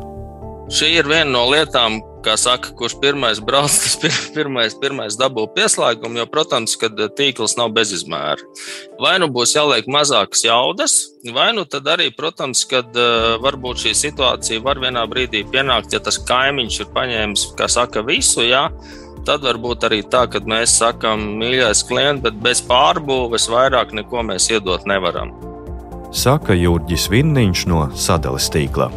Šī 0.70 0.92
ir 1.00 1.08
viena 1.10 1.32
no 1.34 1.48
lietām, 1.50 1.96
kā 2.22 2.36
saka, 2.38 2.76
kurš 2.78 3.00
pirmais 3.02 3.40
brauc, 3.42 3.74
tas 3.74 3.96
pirmais, 4.36 4.76
pirmais 4.78 5.18
dabū 5.18 5.48
pieslēgumu, 5.56 6.20
jo, 6.20 6.26
protams, 6.30 6.76
ka 6.78 6.92
tīkls 6.94 7.56
nav 7.58 7.72
bezizmēra. 7.74 8.46
Vai 9.02 9.16
nu 9.22 9.32
būs 9.34 9.56
jāliek 9.58 9.90
mazākas 9.90 10.44
jaudas, 10.46 10.98
vai 11.34 11.50
nu 11.58 11.66
tad 11.66 11.90
arī, 11.90 12.12
protams, 12.14 12.62
kad 12.70 12.94
uh, 12.94 13.40
varbūt 13.42 13.86
šī 13.86 13.96
situācija 13.98 14.62
var 14.66 14.82
vienā 14.84 15.08
brīdī 15.10 15.42
pienākt, 15.50 15.96
ja 15.96 16.04
tas 16.06 16.22
kaimiņš 16.30 16.82
ir 16.84 16.94
paņēmis, 16.94 17.48
kā 17.58 17.70
saka, 17.72 18.06
visu, 18.06 18.46
jā, 18.46 18.68
Tad 19.28 19.44
var 19.44 19.60
būt 19.62 19.84
arī 19.90 20.00
tā, 20.08 20.24
ka 20.32 20.40
mēs 20.48 20.78
sakām, 20.80 21.26
mīļais 21.42 21.84
klients, 21.90 22.24
bet 22.24 22.40
bez 22.44 22.62
pārbūves 22.66 23.50
vairāk 23.52 23.92
neko 23.98 24.24
mēs 24.32 24.50
iedot 24.54 24.88
nevaram. 24.90 25.34
Saka 26.16 26.56
Jurģis 26.58 27.10
Vinniņš 27.12 27.66
no 27.70 27.84
sadales 27.94 28.48
tīkla. 28.50 28.90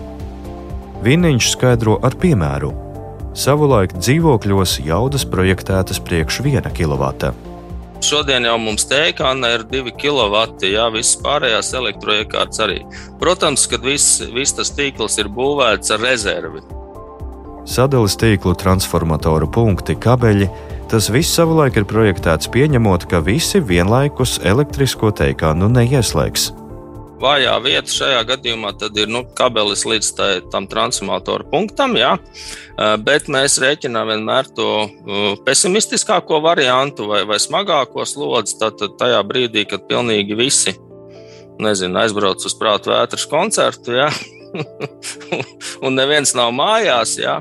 Vinniņš 1.05 1.49
skaidro 1.57 1.99
ar 2.07 2.15
piemēru. 2.17 2.71
Savulaik 3.37 3.93
dzīvokļos 3.99 4.79
jaudas 4.87 5.25
projektētas 5.29 6.01
priekš 6.05 6.41
1 6.45 6.71
kW. 6.77 7.33
Šodien 8.03 8.47
jau 8.49 8.57
mums 8.59 8.85
tēkāna 8.91 9.53
ir 9.57 9.65
2 9.71 9.93
kW, 9.99 10.45
jā, 10.67 10.89
visas 10.95 11.17
pārējās 11.23 11.73
elektroiekārtas 11.79 12.63
arī. 12.65 12.81
Protams, 13.21 13.69
ka 13.71 13.79
viss 13.83 14.23
vis 14.35 14.55
tas 14.59 14.73
tīkls 14.75 15.21
ir 15.23 15.31
būvēts 15.33 15.95
ar 15.95 16.03
rezervi. 16.03 16.65
Sadales 17.63 18.17
tīklu 18.19 18.57
transformatoru 18.59 19.47
punkti, 19.53 19.95
kabeļi. 19.95 20.49
Tas 20.91 21.07
viss 21.15 21.33
savulaik 21.39 21.79
ir 21.79 21.87
projektēts 21.89 22.51
pieņemot, 22.53 23.07
ka 23.09 23.23
visi 23.25 23.63
vienlaikus 23.63 24.41
elektrisko 24.45 25.13
teikānu 25.17 25.71
neieslēgs. 25.73 26.51
Vājā 27.23 27.55
vieta 27.63 27.87
šajā 27.87 28.25
gadījumā 28.33 28.73
ir 28.99 29.11
nu, 29.15 29.23
kabelis 29.39 29.85
līdz 29.87 30.09
tai, 30.19 30.31
tam 30.51 30.67
transformatoru 30.67 31.47
punktam, 31.53 31.95
jā. 31.95 32.17
bet 33.07 33.31
mēs 33.31 33.61
rēķinām 33.63 34.11
vienmēr 34.11 34.51
to 34.57 34.69
pesimistiskāko 35.47 36.43
variantu 36.43 37.07
vai, 37.13 37.23
vai 37.31 37.39
smagāko 37.39 38.03
slodzi. 38.03 38.59
Tad 38.59 38.83
tajā 38.99 39.23
brīdī, 39.23 39.69
kad 39.71 39.87
pilnīgi 39.87 40.35
visi 40.35 40.75
nezinu, 41.63 42.01
aizbrauc 42.03 42.43
uz 42.43 42.59
prātu 42.59 42.91
vētras 42.91 43.29
koncertu, 43.31 43.95
jā, 44.03 44.11
un 45.83 45.99
neviens 45.99 46.35
nav 46.39 46.53
mājās, 46.57 47.17
jā, 47.21 47.39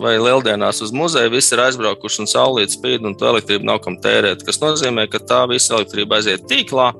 vai 0.00 0.16
lieldienās 0.20 0.82
uz 0.84 0.92
muzeju, 0.94 1.32
visi 1.34 1.54
ir 1.54 1.62
aizbraukuši 1.66 2.24
un 2.24 2.30
saulīt 2.30 2.74
spīd, 2.74 3.06
un 3.06 3.16
to 3.18 3.30
elektrību 3.30 3.68
nav 3.68 3.80
kam 3.84 3.98
tērēt. 4.02 4.44
Tas 4.46 4.60
nozīmē, 4.62 5.06
ka 5.10 5.22
tā 5.22 5.44
visa 5.50 5.76
elektrība 5.78 6.18
aiziet 6.18 6.46
tīklā, 6.50 6.90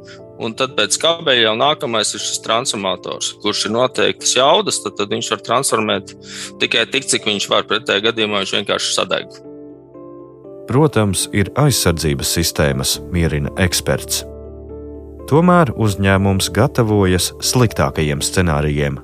un 0.42 0.54
tad 0.56 0.76
pēc 0.76 0.98
kabeļa 1.02 1.48
jau 1.48 1.56
nākamais 1.58 2.12
ir 2.14 2.22
šis 2.22 2.42
transformators, 2.44 3.32
kurš 3.42 3.66
ir 3.68 3.76
noteiktas 3.76 4.36
jaudas, 4.36 4.80
tad, 4.84 4.96
tad 5.00 5.12
viņš 5.12 5.32
var 5.34 5.44
transformēt 5.50 6.14
tikai 6.62 6.86
tik, 6.92 7.08
cik 7.10 7.28
viņš 7.28 7.50
var. 7.52 7.66
Pretējā 7.66 8.08
gadījumā 8.10 8.44
viņš 8.44 8.56
vienkārši 8.60 8.94
sadeg. 8.94 9.42
Protams, 10.66 11.28
ir 11.36 11.52
aizsardzības 11.58 12.32
sistēmas, 12.38 12.96
mierina 13.14 13.52
eksperts. 13.62 14.24
Tomēr 15.30 15.72
uzņēmums 15.74 16.50
gatavojas 16.54 17.32
sliktākajiem 17.42 18.22
scenārijiem. 18.22 18.98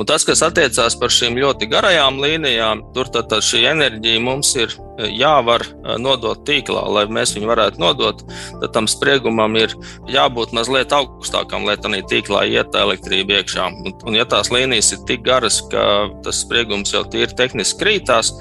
Un 0.00 0.06
tas, 0.08 0.24
kas 0.24 0.40
attiecās 0.40 0.94
par 0.96 1.12
šīm 1.12 1.34
ļoti 1.36 1.66
garajām 1.68 2.22
līnijām, 2.22 2.80
tur 2.96 3.10
tad, 3.12 3.26
tad 3.28 3.44
šī 3.44 3.66
enerģija 3.68 4.20
mums 4.24 4.54
ir 4.56 4.72
e, 4.72 5.10
jāvar 5.12 5.60
e, 5.60 5.96
nodot 6.00 6.40
tīklā, 6.48 6.86
lai 6.88 7.02
mēs 7.12 7.34
viņu 7.36 7.50
varētu 7.50 7.82
nodot. 7.82 8.22
Tad 8.62 8.70
tam 8.72 8.86
spriegumam 8.88 9.58
ir 9.60 9.74
jābūt 10.08 10.54
mazliet 10.56 10.94
augstākam, 10.96 11.66
lai 11.68 11.76
tā 11.76 11.92
tīklā 12.08 12.46
iet 12.48 12.78
elektrība 12.80 13.42
iekšā. 13.42 13.66
Un, 13.68 13.92
un 14.08 14.16
ja 14.16 14.24
tās 14.24 14.48
līnijas 14.54 14.94
ir 14.96 15.02
tik 15.10 15.26
garas, 15.26 15.58
ka 15.68 15.82
tas 16.24 16.40
spriegums 16.46 16.94
jau 16.94 17.02
tīri 17.04 17.36
tehniski 17.36 17.82
krītās, 17.82 18.32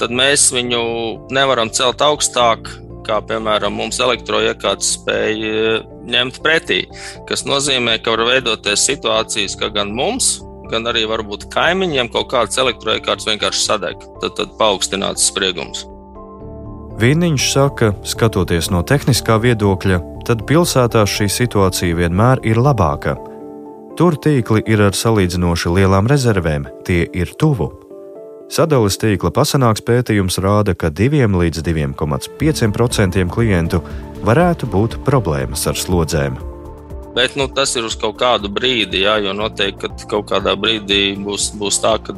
tad 0.00 0.14
mēs 0.16 0.46
viņu 0.56 0.80
nevaram 1.36 1.68
celt 1.76 2.00
augstāk, 2.00 2.70
kā 3.04 3.18
piemēram 3.28 3.76
mums 3.76 4.00
elektroiekārtas 4.00 4.94
spēja 4.96 5.52
e, 5.74 5.76
ņemt 6.08 6.40
pretī. 6.40 6.86
Tas 7.28 7.44
nozīmē, 7.44 7.98
ka 8.00 8.16
var 8.16 8.24
veidoties 8.30 8.86
situācijas, 8.88 9.58
ka 9.60 9.68
gan 9.76 9.92
mums, 9.92 10.38
gan 10.72 10.88
arī 10.88 11.04
varbūt 11.10 11.48
kaimiņiem 11.52 12.10
kaut 12.12 12.30
kāds 12.32 12.60
elektroekārts 12.60 13.28
vienkārši 13.28 13.64
sadeg. 13.66 14.06
Tad, 14.22 14.36
tad 14.38 14.54
paaugstināts 14.60 15.28
spriegums. 15.30 15.86
Vīniņš 17.02 17.44
saka, 17.50 17.92
skatoties 18.06 18.68
no 18.70 18.82
tehniskā 18.86 19.38
viedokļa, 19.42 20.00
tad 20.28 20.44
pilsētās 20.48 21.10
šī 21.16 21.28
situācija 21.32 21.96
vienmēr 21.98 22.42
ir 22.46 22.60
labāka. 22.62 23.16
Tur 23.98 24.16
tīkli 24.16 24.62
ir 24.70 24.84
ar 24.86 24.96
salīdzinoši 24.96 25.72
lielām 25.76 26.08
rezervēm, 26.08 26.68
tie 26.86 27.04
ir 27.12 27.32
tuvu. 27.40 27.70
Sadales 28.52 28.98
tīkla 29.00 29.32
pasanāks 29.32 29.84
pētījums 29.84 30.36
rāda, 30.44 30.76
ka 30.76 30.92
2 30.92 31.24
līdz 31.32 31.64
2,5% 31.64 33.28
klientu 33.32 33.80
varētu 34.24 34.68
būt 34.68 35.00
problēmas 35.08 35.64
ar 35.72 35.78
slodzēm. 35.80 36.51
Bet 37.16 37.36
nu, 37.36 37.48
tas 37.48 37.74
ir 37.76 37.84
uz 37.84 37.96
kaut 38.00 38.16
kādu 38.22 38.48
brīdi, 38.48 39.02
jā, 39.04 39.18
jo 39.20 39.34
noteikti 39.36 40.08
kaut 40.08 40.30
kādā 40.30 40.54
brīdī 40.56 41.12
būs, 41.20 41.50
būs 41.60 41.82
tā, 41.84 41.98
ka 42.00 42.16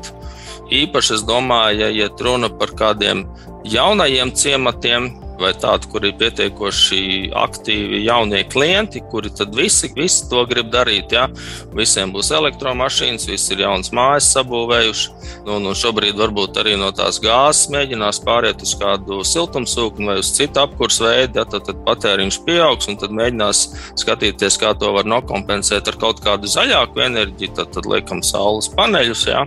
īpaši 0.70 1.16
es 1.16 1.24
domāju, 1.26 1.82
ja 1.82 1.90
iet 2.04 2.22
runa 2.22 2.48
par 2.48 2.70
kādiem 2.78 3.24
jaunajiem 3.66 4.30
ciematiem, 4.38 5.10
vai 5.40 5.52
tādi, 5.58 5.88
kur 5.90 6.04
ir 6.06 6.14
pietiekoši 6.20 7.30
aktīvi 7.38 8.02
jaunie 8.04 8.42
klienti, 8.50 9.02
kuri 9.10 9.32
tad 9.34 9.54
visi, 9.56 9.90
visi 9.96 10.28
to 10.30 10.44
grib 10.50 10.70
darīt. 10.72 11.14
Ja? 11.14 11.26
Visiem 11.74 12.12
būs 12.14 12.30
elektromašīnas, 12.34 13.26
visi 13.30 13.54
ir 13.54 13.64
jaunas 13.64 13.92
mājas 13.94 14.30
sabūvējuši. 14.36 15.12
Nu, 15.48 15.58
nu 15.62 15.74
šobrīd 15.78 16.18
varbūt 16.20 16.60
arī 16.62 16.76
no 16.80 16.90
tās 16.96 17.20
gāzes 17.22 17.70
mēģinās 17.74 18.22
pāriet 18.24 18.62
uz 18.64 18.74
kādu 18.80 19.20
siltumsūkni 19.26 20.10
vai 20.10 20.18
uz 20.22 20.32
citu 20.36 20.62
apkursu 20.64 21.08
veidu, 21.08 21.40
ja? 21.42 21.46
tad, 21.48 21.66
tad 21.68 21.82
patēriņš 21.86 22.40
pieaugs 22.46 22.90
un 22.90 23.00
tad 23.00 23.14
mēģinās 23.14 23.64
skatīties, 24.00 24.58
kā 24.62 24.74
to 24.78 24.94
var 24.96 25.08
nokompensēt 25.08 25.90
ar 25.90 26.00
kaut 26.00 26.22
kādu 26.24 26.50
zaļāku 26.50 27.04
enerģiju, 27.08 27.56
tad, 27.58 27.74
tad 27.76 27.90
liekam 27.90 28.22
saules 28.24 28.70
paneļus. 28.76 29.26
Ja? 29.30 29.44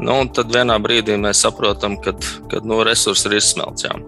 Nu, 0.00 0.22
tad 0.32 0.52
vienā 0.54 0.78
brīdī 0.80 1.18
mēs 1.20 1.42
saprotam, 1.44 1.98
ka 2.00 2.16
nu, 2.64 2.80
resursi 2.86 3.28
ir 3.28 3.36
izsmelts. 3.40 3.84
Jā. 3.84 4.00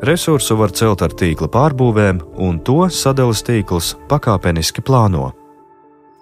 Resursu 0.00 0.56
var 0.56 0.72
celt 0.72 1.02
ar 1.04 1.12
tīkla 1.12 1.50
pārbūvēm, 1.52 2.22
un 2.40 2.56
to 2.64 2.86
sadales 2.88 3.42
tīkls 3.44 3.92
pakāpeniski 4.08 4.80
plāno. 4.80 5.26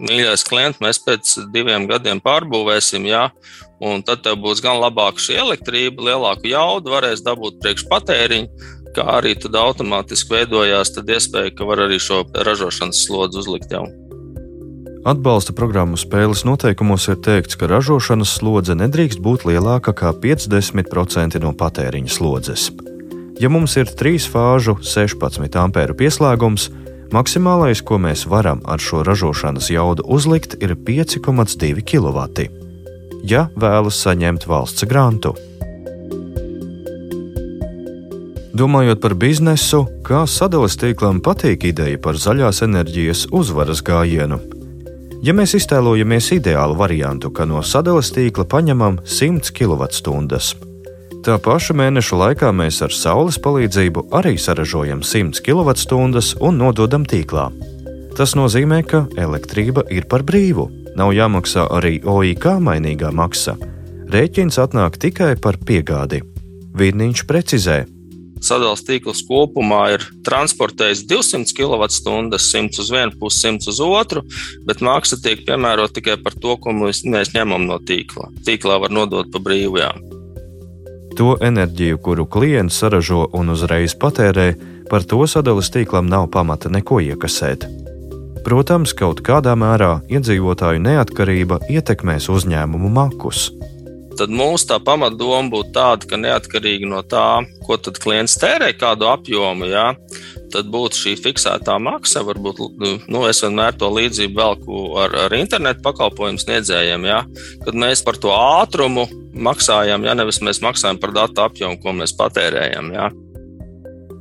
Mīļais 0.02 0.42
klients, 0.46 0.80
mēs 0.82 0.98
pēc 1.02 1.36
diviem 1.54 1.86
gadiem 1.90 2.18
pārbūvēsim, 2.22 3.06
jā, 3.06 3.28
un 3.82 4.02
tad 4.06 4.24
tev 4.26 4.40
būs 4.42 4.62
gan 4.62 4.80
labāka 4.82 5.22
šī 5.22 5.38
elektrība, 5.44 6.08
lielāku 6.10 6.50
jaudu, 6.50 6.90
varēs 6.90 7.22
dabūt 7.26 7.62
priekšpatēriņu, 7.62 8.66
kā 8.98 9.06
arī 9.20 9.36
tad 9.38 9.54
automātiski 9.58 10.34
veidojās 10.34 10.94
iespēja, 10.98 11.54
ka 11.54 11.70
var 11.70 11.86
arī 11.86 12.02
šo 12.02 12.24
ražošanas 12.34 13.06
slodzi 13.06 13.42
uzlikt 13.44 13.74
jau. 13.74 13.86
Atbalsta 15.06 15.54
programmu 15.54 15.94
spēles 15.94 16.42
noteikumos 16.42 17.06
ir 17.14 17.22
teikts, 17.22 17.54
ka 17.54 17.70
ražošanas 17.70 18.34
slodze 18.40 18.74
nedrīkst 18.74 19.22
būt 19.22 19.46
lielāka 19.46 19.94
kā 19.94 20.10
50% 20.18 21.38
no 21.46 21.54
patēriņa 21.54 22.10
slodzes. 22.18 22.72
Ja 23.38 23.46
mums 23.46 23.76
ir 23.78 23.86
trīs 23.86 24.26
fāžu 24.26 24.74
16 24.82 25.54
ampēru 25.62 25.94
pieslēgums, 25.98 26.68
maksimālais, 27.14 27.84
ko 27.86 28.00
mēs 28.02 28.26
varam 28.26 28.64
ar 28.66 28.82
šo 28.82 29.04
ražošanas 29.06 29.70
jaudu 29.70 30.02
uzlikt, 30.06 30.56
ir 30.58 30.74
5,2 30.74 31.84
kW. 31.86 32.48
Ja 33.22 33.46
vēlas 33.54 34.02
saņemt 34.02 34.48
valsts 34.50 34.86
grantu. 34.90 35.36
Domājot 38.58 38.98
par 38.98 39.14
biznesu, 39.14 39.84
kā 40.02 40.24
sadales 40.26 40.74
tīklam 40.80 41.20
patīk 41.22 41.68
ideja 41.70 41.98
par 42.02 42.18
zaļās 42.18 42.64
enerģijas 42.66 43.28
uzvaras 43.30 43.84
gājienu. 43.86 44.40
Ja 45.22 45.34
mēs 45.34 45.54
iztēlojamies 45.54 46.32
ideālu 46.34 46.74
variantu, 46.78 47.30
ka 47.30 47.46
no 47.46 47.62
sadales 47.62 48.10
tīkla 48.14 48.48
paņemam 48.50 48.98
100 49.06 49.54
kWh, 49.54 50.67
Tā 51.28 51.34
paša 51.44 51.74
mēneša 51.76 52.16
laikā 52.16 52.48
mēs 52.56 52.78
ar 52.86 52.94
saules 52.96 53.36
palīdzību 53.44 54.06
arī 54.16 54.38
saražojam 54.40 55.02
100 55.04 55.42
kWh 55.44 56.38
un 56.40 56.56
nododam 56.56 57.04
tīklā. 57.04 57.50
Tas 58.16 58.32
nozīmē, 58.32 58.78
ka 58.88 59.02
elektrība 59.12 59.84
ir 59.92 60.08
par 60.08 60.24
brīvu, 60.24 60.64
nav 60.96 61.12
jāmaksā 61.12 61.66
arī 61.68 61.98
OIK 62.00 62.48
mainīgā 62.64 63.12
maksa. 63.12 63.58
Rēķins 64.08 64.56
atnāk 64.64 64.96
tikai 65.04 65.34
par 65.36 65.60
piegādi. 65.60 66.24
Vīrniņš 66.72 67.26
precizē, 67.28 67.78
Sadalījums 68.40 68.86
tīkls 68.88 69.24
kopumā 69.28 69.84
ir 69.98 70.08
transportējis 70.24 71.04
200 71.12 71.56
kWh, 71.58 72.38
100 72.40 72.80
uz 72.80 72.92
vienu 72.94 73.18
pusi, 73.20 73.42
100 73.50 73.68
uz 73.74 73.84
otru, 73.84 74.24
bet 74.64 74.80
maksa 74.80 75.20
tiek 75.20 75.44
piemērota 75.44 76.00
tikai 76.00 76.22
par 76.24 76.40
to, 76.40 76.56
ko 76.56 76.72
mēs, 76.72 77.04
mēs 77.04 77.36
ņemam 77.36 77.68
no 77.68 77.82
tīkla. 77.82 78.30
Tīklā 78.48 78.78
var 78.80 78.94
nodot 78.94 79.28
pa 79.34 79.42
brīvajām 79.42 80.16
to 81.16 81.36
enerģiju, 81.40 81.98
kuru 82.02 82.26
klients 82.26 82.78
saražo 82.80 83.26
un 83.32 83.54
uzreiz 83.54 83.94
patērē, 83.94 84.52
par 84.90 85.04
to 85.04 85.24
sadales 85.26 85.70
tīklam 85.72 86.08
nav 86.08 86.28
pamata 86.34 86.70
neko 86.72 87.00
iekasēt. 87.04 87.66
Protams, 88.44 88.94
kaut 88.96 89.20
kādā 89.26 89.52
mērā 89.58 89.98
iedzīvotāju 90.08 90.80
neatkarība 90.80 91.60
ietekmēs 91.68 92.30
uzņēmumu 92.32 92.88
makus. 92.88 93.50
Tad 94.18 94.32
mūsu 94.34 94.66
tā 94.66 94.80
pamatdoma 94.82 95.46
būtu 95.52 95.70
tāda, 95.76 96.08
ka 96.10 96.18
neatkarīgi 96.18 96.88
no 96.90 97.04
tā, 97.06 97.44
ko 97.66 97.76
klients 97.78 98.34
tērē, 98.40 98.72
kādu 98.74 99.06
apjomu, 99.06 99.68
jā, 99.70 99.92
tad 100.50 100.72
būtu 100.72 100.98
šī 100.98 101.14
fiksētā 101.22 101.76
maksa. 101.78 102.24
Varbūt 102.26 102.58
nu, 103.06 103.22
es 103.28 103.44
vienmēr 103.44 103.78
to 103.78 103.92
līdzību 103.94 104.40
velku 104.40 104.82
ar, 104.98 105.14
ar 105.28 105.36
internetu 105.38 105.84
pakalpojumu 105.86 106.42
sniedzējiem, 106.42 107.06
jā, 107.06 107.22
kad 107.62 107.78
mēs 107.78 108.02
par 108.02 108.18
to 108.18 108.34
ātrumu 108.34 109.06
maksājam, 109.38 110.02
ja 110.02 110.18
nevis 110.18 110.42
mēs 110.42 110.62
maksājam 110.64 110.98
par 110.98 111.14
datu 111.14 111.46
apjomu, 111.46 111.78
ko 111.82 111.94
mēs 112.00 112.16
patērējam. 112.18 112.90
Jā. 112.98 113.10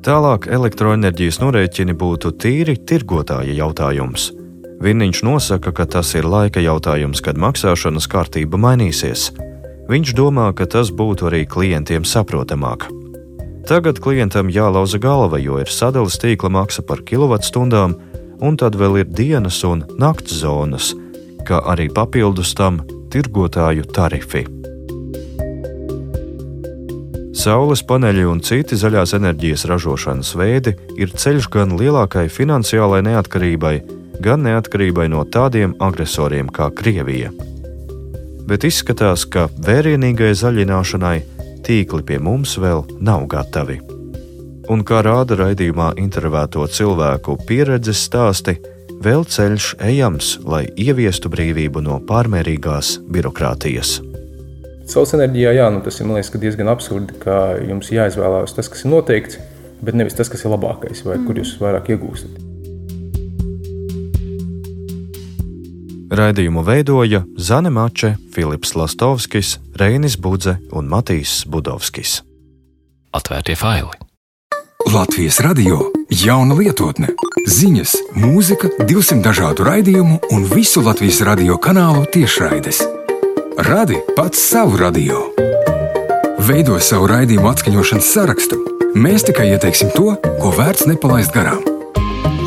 Tālāk 0.05 0.45
elektroenerģijas 0.53 1.41
norēķini 1.41 1.97
būtu 1.97 2.35
tīri 2.39 2.77
tirgotāja 2.87 3.57
jautājums. 3.57 4.29
Viņš 4.77 5.23
nosaka, 5.25 5.73
ka 5.73 5.87
tas 5.89 6.13
ir 6.13 6.27
laika 6.29 6.61
jautājums, 6.61 7.23
kad 7.25 7.39
maksāšanas 7.41 8.05
kārtība 8.11 8.59
mainīsies. 8.61 9.31
Viņš 9.87 10.13
domā, 10.17 10.49
ka 10.51 10.65
tas 10.67 10.91
būtu 10.91 11.29
arī 11.29 11.45
klientiem 11.47 12.03
saprotamāk. 12.03 12.89
Tagad 13.67 14.01
klientam 14.03 14.51
jālauza 14.51 14.99
galva, 14.99 15.39
jo 15.39 15.59
ir 15.63 15.71
sadales 15.71 16.19
tīkla 16.19 16.51
maksa 16.51 16.83
par 16.83 17.03
kilovatstundām, 17.07 17.95
un 18.43 18.59
tad 18.59 18.75
vēl 18.75 19.01
ir 19.01 19.07
dienas 19.07 19.61
un 19.67 19.85
nakts 19.99 20.39
zonas, 20.43 20.91
kā 21.47 21.61
arī 21.71 21.87
papildus 21.87 22.53
tam 22.55 22.81
tirgotāju 23.11 23.87
tarifi. 23.95 24.45
Saules 27.37 27.83
paneļi 27.87 28.23
un 28.27 28.39
citi 28.43 28.75
zaļās 28.75 29.13
enerģijas 29.15 29.67
ražošanas 29.71 30.33
veidi 30.35 30.73
ir 30.99 31.13
ceļš 31.15 31.47
gan 31.53 31.75
lielākai 31.79 32.25
finansiālai 32.33 33.03
neatkarībai, 33.07 33.75
gan 34.19 34.43
neatkarībai 34.43 35.07
no 35.13 35.23
tādiem 35.23 35.77
agresoriem 35.79 36.49
kā 36.51 36.71
Krievija. 36.75 37.31
Bet 38.47 38.63
izskatās, 38.63 39.25
ka 39.27 39.49
vērienīgai 39.51 40.31
zaļināšanai 40.39 41.17
tīkli 41.67 42.05
pie 42.07 42.19
mums 42.23 42.55
vēl 42.61 42.85
nav 43.03 43.25
gatavi. 43.27 43.81
Un 44.71 44.85
kā 44.87 45.01
rāda 45.03 45.35
raidījumā 45.39 45.93
intervēto 45.99 46.63
cilvēku 46.71 47.37
pieredzes 47.47 48.05
stāsti, 48.07 48.55
vēl 49.03 49.27
ceļš 49.27 49.73
ejams, 49.89 50.31
lai 50.47 50.63
ieviestu 50.79 51.31
brīvību 51.31 51.83
no 51.83 51.99
pārmērīgās 52.07 52.97
birokrātijas. 53.11 53.97
Saules 54.87 55.15
enerģijā, 55.19 55.51
jā, 55.59 55.69
nu, 55.75 55.83
tas 55.83 55.99
ir 55.99 56.07
liekas, 56.07 56.31
diezgan 56.39 56.71
absurdi, 56.71 57.19
ka 57.19 57.57
jums 57.67 57.91
jāizvēlās 57.91 58.55
tas, 58.55 58.71
kas 58.71 58.87
ir 58.87 58.93
noteikts, 58.95 59.43
bet 59.83 59.99
nevis 59.99 60.15
tas, 60.15 60.31
kas 60.31 60.47
ir 60.47 60.55
labākais, 60.55 61.03
vai 61.03 61.17
mm. 61.19 61.27
kur 61.27 61.43
jūs 61.43 61.57
vairāk 61.59 61.91
iegūstat. 61.91 62.46
Raidījumu 66.11 66.63
veidoja 66.63 67.23
Zane 67.37 67.69
Mače, 67.69 68.15
Filips 68.33 68.75
Lastovskis, 68.75 69.57
Reinis 69.75 70.17
Budze 70.17 70.57
un 70.71 70.87
Matīs 70.91 71.43
Budovskis. 71.47 72.21
Atvērtie 73.13 73.55
faili! 73.55 73.95
Latvijas 74.93 75.39
radio 75.43 75.81
jauna 76.09 76.55
lietotne, 76.55 77.09
ziņas, 77.47 77.95
mūzika, 78.15 78.69
200 78.87 79.19
dažādu 79.25 79.67
raidījumu 79.67 80.21
un 80.31 80.45
visu 80.53 80.85
Latvijas 80.85 81.19
radio 81.27 81.57
kanālu 81.59 82.05
tiešraides 82.13 82.85
Radi 83.57 83.95
pats 84.15 84.49
savu 84.49 84.77
radio. 84.77 85.23
Veido 86.45 86.75
savu 86.79 87.07
raidījumu 87.09 87.49
atskaņošanas 87.49 88.09
sarakstu. 88.13 88.59
Mēs 88.93 89.25
tikai 89.25 89.47
ieteiksim 89.49 89.89
to, 89.95 90.13
ko 90.37 90.51
vērts 90.53 90.85
nepalaist 90.85 91.33
garām. 91.33 91.76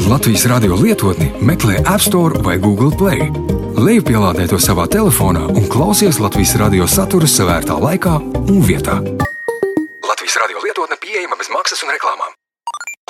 Latvijas 0.09 0.47
radio 0.47 0.75
lietotni 0.75 1.27
meklē 1.45 1.81
App 1.85 2.01
Store 2.01 2.39
vai 2.45 2.57
Google 2.59 2.93
Play. 2.97 3.29
Lejupielādē 3.77 4.47
to 4.49 4.57
savā 4.57 4.87
telefonā 4.89 5.43
un 5.51 5.67
klausies 5.69 6.21
Latvijas 6.23 6.55
radio 6.63 6.87
saturu 6.89 7.29
savērtā 7.29 7.77
laikā 7.77 8.15
un 8.21 8.63
vietā. 8.65 8.97
Latvijas 10.07 10.39
radio 10.41 10.63
lietotne 10.65 10.97
pieejama 11.01 11.37
bez 11.37 11.53
maksas 11.53 11.85
un 11.85 11.93
reklāmām. 11.93 12.33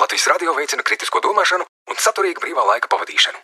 Latvijas 0.01 0.27
radio 0.33 0.57
veicina 0.57 0.83
kritisko 0.83 1.23
domāšanu 1.23 1.63
un 1.63 1.95
saturīgu 2.01 2.43
brīvā 2.43 2.67
laika 2.73 2.91
pavadīšanu. 2.91 3.39